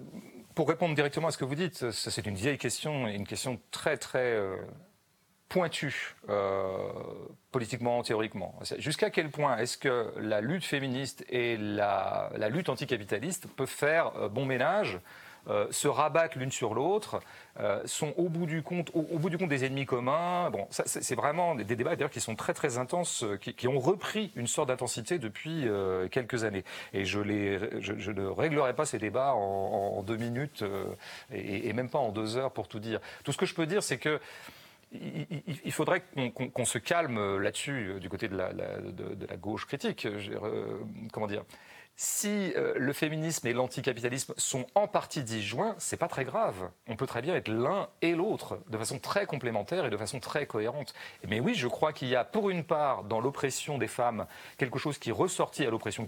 [0.54, 3.60] Pour répondre directement à ce que vous dites, c'est une vieille question et une question
[3.72, 4.40] très, très
[5.48, 6.88] pointu euh,
[7.52, 8.58] politiquement, théoriquement.
[8.78, 14.28] Jusqu'à quel point est-ce que la lutte féministe et la, lutte anticapitaliste peuvent faire euh,
[14.28, 14.98] bon ménage
[15.48, 17.20] euh, se rabattent l'une sur l'autre,
[17.84, 20.50] sont au bout du compte, au, bout du compte des ennemis communs.
[20.50, 24.48] Bon, c'est vraiment des, débats d'ailleurs qui sont très très intenses, qui, ont repris une
[24.48, 25.66] sorte d'intensité depuis
[26.10, 26.64] quelques années.
[26.92, 30.64] Et je, les, je, ne réglerai pas ces débats en, deux minutes
[31.32, 33.00] et, et, même pas en deux heures pour tout dire.
[33.22, 34.20] Tout ce que je peux dire, c'est que
[34.92, 36.02] il, faudrait
[36.52, 40.06] qu'on se calme là-dessus, euh, du côté de la, gauche critique.
[40.06, 40.78] Euh,
[41.12, 41.44] comment dire?
[41.98, 46.54] Si euh, le féminisme et l'anticapitalisme sont en partie disjoints, c'est pas très grave.
[46.88, 50.20] On peut très bien être l'un et l'autre de façon très complémentaire et de façon
[50.20, 50.92] très cohérente.
[51.26, 54.26] Mais oui, je crois qu'il y a pour une part dans l'oppression des femmes
[54.58, 56.06] quelque chose qui est ressorti à l'oppression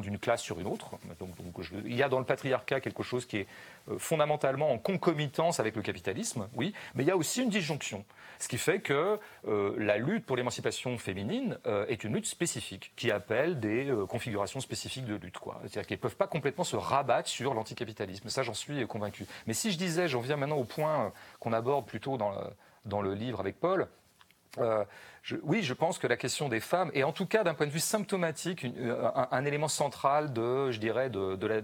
[0.00, 0.90] d'une classe sur une autre.
[1.84, 3.46] Il y a dans le patriarcat quelque chose qui est
[3.88, 8.04] euh, fondamentalement en concomitance avec le capitalisme, oui, mais il y a aussi une disjonction.
[8.38, 11.58] Ce qui fait que euh, la lutte pour l'émancipation féminine
[11.88, 15.36] est une lutte spécifique qui appelle des configuration spécifique de lutte.
[15.62, 18.28] C'est-à-dire qu'ils ne peuvent pas complètement se rabattre sur l'anticapitalisme.
[18.28, 19.26] Ça, j'en suis convaincu.
[19.46, 22.32] Mais si je disais, j'en viens maintenant au point qu'on aborde plutôt dans
[22.86, 23.88] dans le livre avec Paul,
[24.58, 24.84] euh,
[25.42, 27.72] oui, je pense que la question des femmes est en tout cas d'un point de
[27.72, 31.60] vue symptomatique euh, un, élément central de, je dirais, de, la,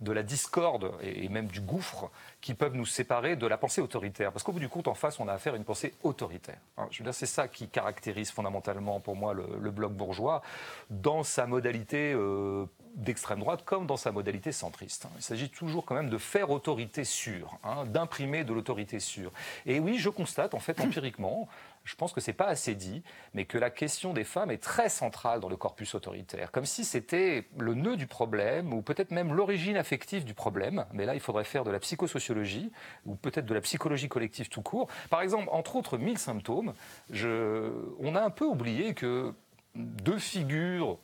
[0.00, 4.32] de la, discorde et, même du gouffre qui peuvent nous séparer de la pensée autoritaire.
[4.32, 6.58] Parce qu'au bout du compte, en face, on a affaire à une pensée autoritaire.
[6.78, 6.86] Hein.
[6.90, 10.42] je veux dire, c'est ça qui caractérise fondamentalement pour moi le, bloc bourgeois
[10.90, 15.06] dans sa modalité euh, d'extrême droite comme dans sa modalité centriste.
[15.16, 19.32] Il s'agit toujours quand même de faire autorité sûre, hein, d'imprimer de l'autorité sûre.
[19.66, 21.48] Et oui, je constate en fait empiriquement
[21.84, 23.02] je pense que ce n'est pas assez dit,
[23.34, 26.84] mais que la question des femmes est très centrale dans le corpus autoritaire, comme si
[26.84, 31.20] c'était le nœud du problème, ou peut-être même l'origine affective du problème, mais là il
[31.20, 32.70] faudrait faire de la psychosociologie,
[33.06, 34.88] ou peut-être de la psychologie collective tout court.
[35.10, 36.74] Par exemple, entre autres mille symptômes,
[37.10, 39.34] on a un peu oublié que
[39.74, 40.98] deux figures,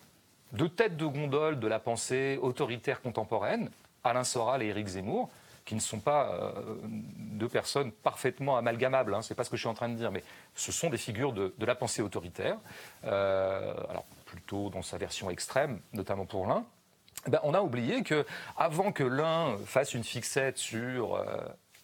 [0.52, 3.70] deux têtes de gondole de la pensée autoritaire contemporaine,
[4.04, 5.28] Alain Soral et Éric Zemmour,
[5.68, 6.50] qui ne sont pas euh,
[6.82, 10.10] deux personnes parfaitement amalgamables, hein, c'est pas ce que je suis en train de dire,
[10.10, 12.56] mais ce sont des figures de, la pensée autoritaire,
[13.04, 16.64] euh, alors plutôt dans sa version extrême, notamment pour l'un.
[17.26, 18.24] Eh ben, on a oublié que
[18.56, 21.26] avant que l'un fasse une fixette sur euh,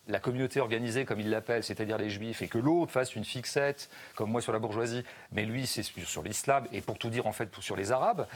[0.09, 3.91] la communauté organisée, comme il l'appelle, c'est-à-dire les juifs, et que l'autre fasse une fixette,
[4.14, 7.32] comme moi sur la bourgeoisie, mais lui c'est sur l'islam, et pour tout dire en
[7.32, 8.26] fait sur les arabes,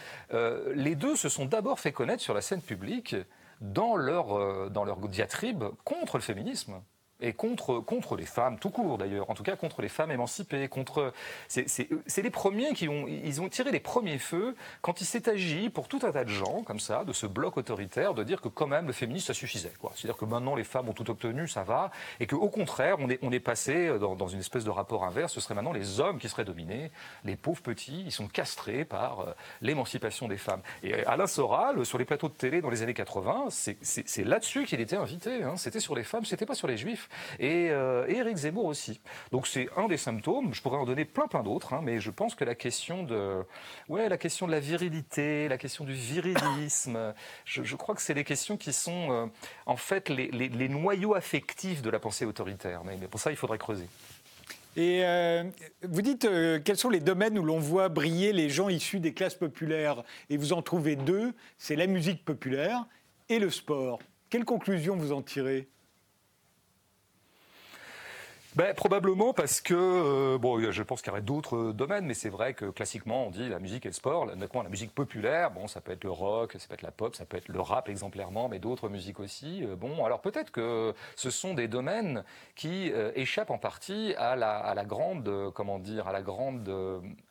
[0.74, 3.16] les deux se sont d'abord fait connaître sur la scène publique
[3.60, 6.82] dans leur, euh, dans leur diatribe contre le féminisme
[7.20, 10.68] et contre, contre les femmes, tout court d'ailleurs, en tout cas contre les femmes émancipées,
[10.68, 11.12] contre...
[11.48, 13.06] C'est les premiers qui ont...
[13.08, 16.30] Ils ont tiré les premiers feux quand il s'est agi pour tout un tas de
[16.30, 19.34] gens, comme ça, de ce bloc autoritaire, de dire que quand même le féminisme, ça
[19.34, 19.72] suffisait.
[19.94, 21.90] C'est-à-dire que maintenant les femmes ont tout obtenu, ça va,
[22.20, 25.32] et qu'au contraire, on est, on est passé dans, dans, une espèce de rapport inverse,
[25.32, 26.90] ce serait maintenant les hommes qui seraient dominés,
[27.24, 30.60] les pauvres petits, ils sont castrés par euh, l'émancipation des femmes.
[30.82, 34.80] Et Alain Soral, sur les plateaux de télé dans les années 80, c'est là-dessus qu'il
[34.80, 35.56] était invité, hein.
[35.56, 37.07] c'était sur les femmes, c'était pas sur les juifs.
[37.40, 39.00] Euh, et, Éric Zemmour aussi.
[39.32, 40.54] Donc c'est un des symptômes.
[40.54, 43.42] Je pourrais en donner plein plein d'autres, hein, mais je pense que la question de,
[43.88, 48.24] ouais, la question de la virilité, la question du virilisme, je, crois que c'est les
[48.24, 49.26] questions qui sont euh,
[49.66, 52.82] en fait les, noyaux affectifs de la pensée autoritaire.
[52.84, 53.86] Mais, pour ça, il faudrait creuser.
[54.76, 55.44] Et euh,
[55.82, 56.28] vous dites
[56.64, 60.02] quels sont les domaines où l'on voit briller les gens issus des classes populaires?
[60.30, 62.86] Et vous en trouvez deux, c'est la musique populaire
[63.28, 63.98] et le sport.
[64.30, 65.68] Quelles conclusions vous en tirez?
[68.58, 72.28] Ben, Probablement parce que, euh, bon, je pense qu'il y aurait d'autres domaines, mais c'est
[72.28, 74.26] vrai que classiquement, on dit la musique et le sport.
[74.26, 77.14] Notamment la musique populaire, bon, ça peut être le rock, ça peut être la pop,
[77.14, 79.64] ça peut être le rap exemplairement, mais d'autres musiques aussi.
[79.64, 82.24] Euh, bon, alors peut-être que ce sont des domaines
[82.56, 86.68] qui euh, échappent en partie à la grande, comment dire, à la grande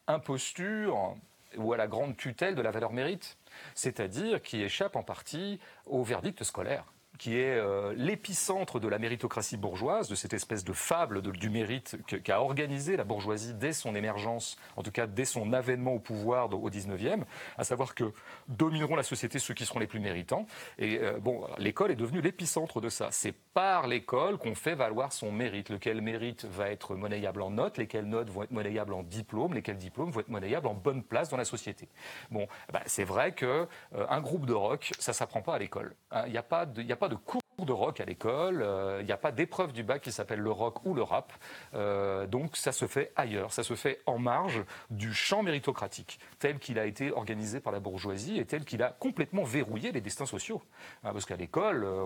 [0.07, 1.13] imposture
[1.57, 3.37] ou à la grande tutelle de la valeur mérite,
[3.75, 6.85] c'est-à-dire qui échappent en partie au verdict scolaire
[7.17, 11.97] qui est euh, l'épicentre de la méritocratie bourgeoise, de cette espèce de fable du mérite
[12.23, 16.53] qu'a organisé la bourgeoisie dès son émergence, en tout cas dès son avènement au pouvoir
[16.53, 17.23] au 19e,
[17.57, 18.11] à savoir que
[18.47, 20.45] domineront la société ceux qui seront les plus méritants.
[20.77, 23.09] Et euh, bon, l'école est devenue l'épicentre de ça.
[23.11, 25.69] C'est par l'école qu'on fait valoir son mérite.
[25.69, 29.77] Lequel mérite va être monnayable en notes, lesquelles notes vont être monnayables en diplômes, lesquels
[29.77, 31.87] diplômes vont être monnayables en bonne place dans la société.
[32.31, 35.95] Bon, ben, c'est vrai que euh, un groupe de rock, ça s'apprend pas à l'école.
[36.11, 36.23] Hein.
[36.27, 39.05] Il n'y a pas de, a pas de cours de rock à l'école, euh, il
[39.05, 41.33] n'y a pas d'épreuve du bac qui s'appelle le rock ou le rap,
[41.73, 46.59] euh, donc ça se fait ailleurs, ça se fait en marge du champ méritocratique, tel
[46.59, 50.25] qu'il a été organisé par la bourgeoisie et tel qu'il a complètement verrouillé les destins
[50.25, 50.61] sociaux.
[51.03, 52.05] Hein, parce qu'à l'école, euh,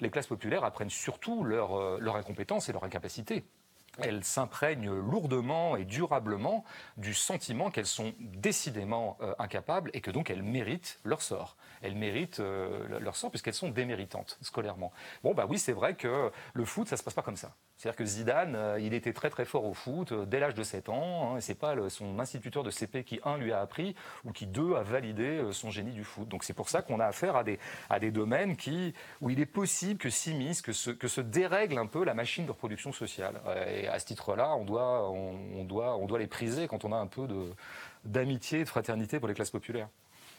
[0.00, 3.44] les classes populaires apprennent surtout leur incompétence et leur incapacité.
[3.98, 6.64] Elles s'imprègnent lourdement et durablement
[6.96, 12.40] du sentiment qu'elles sont décidément incapables et que donc elles méritent leur sort elles méritent
[12.40, 14.90] euh, leur sort puisqu'elles sont déméritantes scolairement.
[15.22, 17.54] Bon, bah oui, c'est vrai que le foot, ça se passe pas comme ça.
[17.76, 20.62] C'est-à-dire que Zidane, euh, il était très très fort au foot euh, dès l'âge de
[20.62, 21.34] 7 ans.
[21.36, 24.74] Hein, c'est pas son instituteur de CP qui, un, lui a appris ou qui, deux,
[24.74, 26.26] a validé son génie du foot.
[26.26, 27.58] Donc c'est pour ça qu'on a affaire à des,
[27.90, 31.76] à des domaines qui, où il est possible que s'immisce, que se, que se dérègle
[31.78, 33.40] un peu la machine de reproduction sociale.
[33.68, 36.96] Et à ce titre-là, on doit, on, doit, on doit les priser quand on a
[36.96, 37.28] un peu
[38.04, 39.88] d'amitié et de fraternité pour les classes populaires.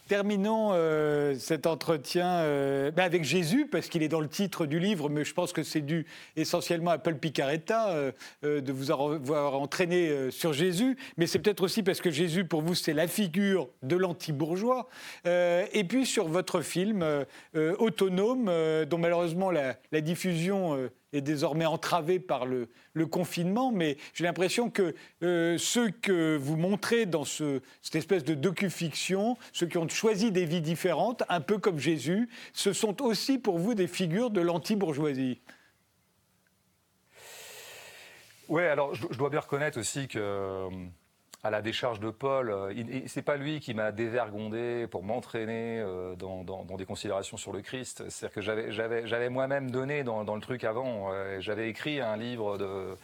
[0.08, 4.78] Terminons euh, cet entretien euh, ben avec Jésus, parce qu'il est dans le titre du
[4.78, 9.60] livre, mais je pense que c'est dû essentiellement à Paul Picaretta euh, de vous avoir
[9.60, 13.68] entraîné sur Jésus, mais c'est peut-être aussi parce que Jésus, pour vous, c'est la figure
[13.82, 14.88] de l'anti-bourgeois.
[15.24, 17.04] et puis sur votre film
[17.78, 18.50] autonome,
[18.88, 22.68] dont malheureusement la, la diffusion est désormais entravé par le,
[23.10, 28.34] confinement, mais j'ai l'impression que euh, ceux que vous montrez dans ce, cette espèce de
[28.34, 33.38] docu-fiction, ceux qui ont choisi des vies différentes, un peu comme Jésus, ce sont aussi
[33.38, 35.40] pour vous des figures de l'anti-bourgeoisie.
[38.48, 40.68] Oui, alors je, dois bien reconnaître aussi que
[41.46, 42.72] à la décharge de Paul, euh,
[43.06, 48.08] c'est pas lui qui m'a dévergondé pour m'entraîner euh, dans, des considérations sur le Christ.
[48.08, 51.12] C'est-à-dire que j'avais moi-même donné dans, le truc avant.
[51.12, 52.96] Euh, j'avais écrit un livre de,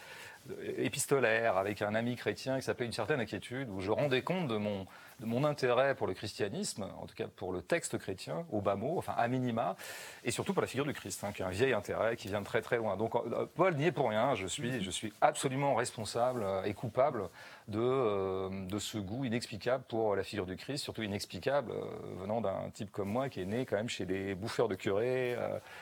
[0.77, 4.57] épistolaire avec un ami chrétien qui s'appelait Une certaine inquiétude, où je rendais compte de
[4.57, 4.85] mon,
[5.19, 8.97] mon intérêt pour le christianisme, en tout cas pour le texte chrétien, au bas mot,
[8.97, 9.75] enfin à minima,
[10.23, 12.41] et surtout pour la figure du Christ, hein, qui est un vieil intérêt qui vient
[12.41, 12.97] de très très loin.
[12.97, 17.29] Donc euh, Paul n'y est pour rien, je suis, je suis absolument responsable et coupable
[17.67, 21.85] de, euh, de ce goût inexplicable pour la figure du Christ, surtout inexplicable euh,
[22.19, 25.37] venant d'un type comme moi qui est né quand même chez des bouffeurs de curés,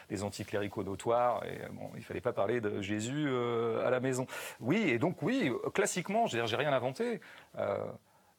[0.09, 3.29] des anticléricaux notoires, et bon, il fallait pas parler de Jésus
[3.86, 4.27] à la maison.
[4.59, 7.21] Oui, et donc oui, classiquement, je j'ai rien inventé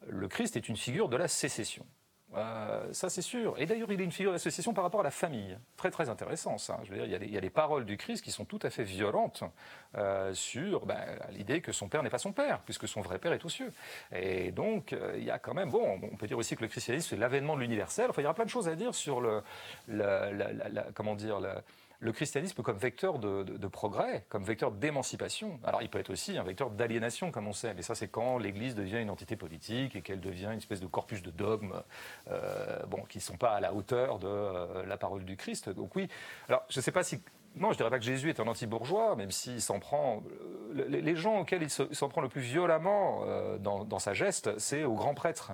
[0.09, 1.87] le Christ est une figure de la sécession.
[2.35, 3.55] Euh, ça, c'est sûr.
[3.59, 5.57] Et d'ailleurs, il est une figure de la sécession par rapport à la famille.
[5.77, 6.81] Très, très intéressant, ça.
[6.85, 8.85] Je veux dire, il y, a des, paroles du Christ qui sont tout à fait
[8.85, 9.45] violentes
[9.97, 10.99] euh, sur ben,
[11.31, 13.73] l'idée que son père n'est pas son père, puisque son vrai père est aux cieux.
[14.15, 15.71] Et donc, euh, il y a quand même.
[15.71, 18.07] Bon, on peut dire aussi que le christianisme, c'est l'avènement de l'universel.
[18.09, 19.43] Enfin, il y aura plein de choses à dire sur le.
[20.95, 21.41] comment dire
[22.03, 25.61] le christianisme comme vecteur de, progrès, comme vecteur d'émancipation.
[25.63, 28.39] Alors il peut être aussi un vecteur d'aliénation, comme on sait, mais ça c'est quand
[28.39, 31.81] l'Église devient une entité politique et qu'elle devient une espèce de corpus de dogmes
[32.29, 35.71] euh, bon, qui ne sont pas à la hauteur de euh, la parole du Christ.
[35.71, 36.09] Donc oui,
[36.49, 37.21] alors je ne sais pas si
[37.55, 40.23] non, je ne dirais pas que Jésus est un anti-bourgeois, même s'il s'en prend.
[40.75, 43.27] Euh, les gens auxquels il s'en prend le plus violemment
[43.61, 45.53] dans, dans, sa geste, c'est aux grands prêtres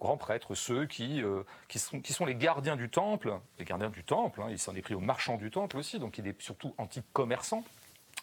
[0.00, 4.42] grands prêtres, ceux qui, euh, qui, sont, les gardiens du temple, les gardiens du temple,
[4.42, 7.62] hein, il s'en est pris aux marchands du temple aussi, donc il est surtout anti-commerçant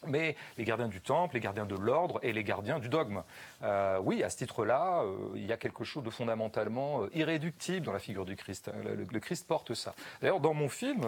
[0.06, 3.24] mais les gardiens du temple, les gardiens de l'ordre et les gardiens du dogme.
[3.64, 7.94] Euh, oui, à ce titre-là, euh, il y a quelque chose de fondamentalement irréductible dans
[7.94, 8.70] la figure du Christ.
[8.84, 9.96] Le, Christ porte ça.
[10.22, 11.02] D'ailleurs, dans mon film,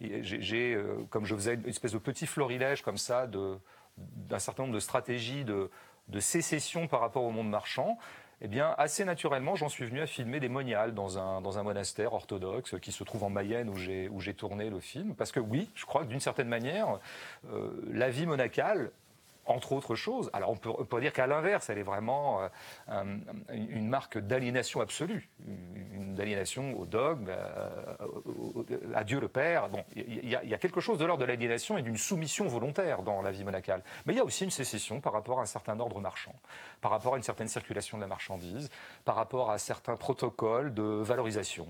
[0.00, 4.80] j'ai, comme je faisais une espèce de petit florilège comme ça d'un certain nombre de
[4.80, 7.98] stratégies de sécession par rapport au monde marchand
[8.40, 12.76] eh bien, assez naturellement, j'en suis venu à filmer des moniales dans un, monastère orthodoxe
[12.80, 15.14] qui se trouve en Mayenne où j'ai, où j'ai tourné le film.
[15.16, 17.00] Parce que oui, je crois que d'une certaine manière,
[17.52, 18.92] euh, la vie monacale
[19.48, 20.30] entre autres choses.
[20.32, 22.42] Alors on peut, dire qu'à l'inverse, elle est vraiment
[22.90, 23.16] euh,
[23.50, 29.68] une marque d'aliénation absolue, une d'aliénation au dogme, euh, à Dieu le Père.
[29.68, 33.22] Bon, il y, a quelque chose de l'ordre de l'aliénation et d'une soumission volontaire dans
[33.22, 33.82] la vie monacale.
[34.04, 36.34] Mais il y a aussi une sécession par rapport à un certain ordre marchand,
[36.80, 38.70] par rapport à une certaine circulation de la marchandise,
[39.04, 41.66] par rapport à certains protocoles de valorisation.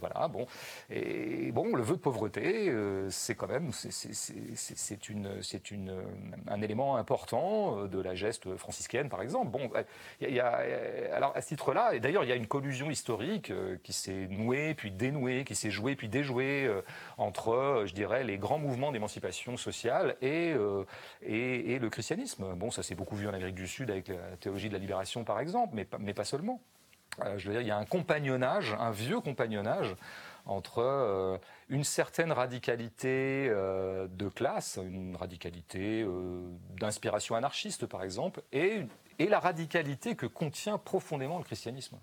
[0.00, 0.46] voilà, bon.
[0.88, 6.02] Et bon, le vœu de pauvreté, euh, c'est quand même, c'est une, une,
[6.48, 9.50] un élément important euh, de la geste franciscaine, par exemple.
[9.50, 9.70] Bon,
[10.20, 12.90] il y, a, euh, alors à ce titre-là, et d'ailleurs, il y a une collusion
[12.90, 16.70] historique euh, qui s'est nouée puis dénouée, qui s'est jouée puis déjouée
[17.18, 20.54] entre, je dirais, les grands mouvements d'émancipation sociale et,
[21.22, 22.54] et, le christianisme.
[22.54, 25.24] Bon, ça s'est beaucoup vu en Amérique du Sud avec la théologie de la libération,
[25.24, 26.60] par exemple, mais, mais pas seulement.
[27.36, 29.94] je veux dire, il y a un compagnonnage, un vieux compagnonnage
[30.46, 31.38] entre
[31.70, 36.42] une certaine radicalité euh, de classe, une radicalité euh,
[36.78, 38.82] d'inspiration anarchiste par exemple, et,
[39.18, 41.98] la radicalité que contient profondément le christianisme.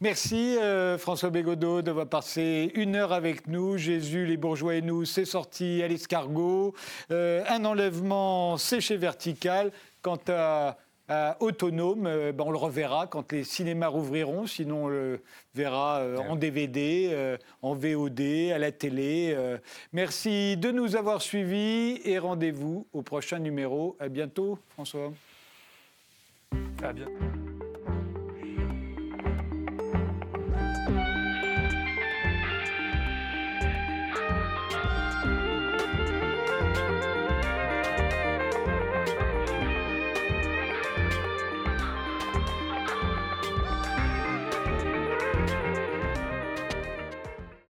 [0.00, 0.56] Merci
[0.98, 3.76] François Bégodeau d'avoir passé une heure avec nous.
[3.76, 6.74] Jésus, les bourgeois et nous, c'est sorti à l'escargot.
[7.10, 9.72] un enlèvement séché vertical.
[10.00, 10.78] Quant à
[11.12, 12.06] euh, autonome.
[12.06, 15.20] Euh, ben, on le reverra quand les cinémas rouvriront, sinon on le
[15.54, 19.36] verra euh, en DVD, en VOD, à la télé.
[19.92, 23.96] merci de nous avoir suivis et rendez-vous au prochain numéro.
[24.00, 25.12] À bientôt, François.
[26.82, 27.31] À bientôt.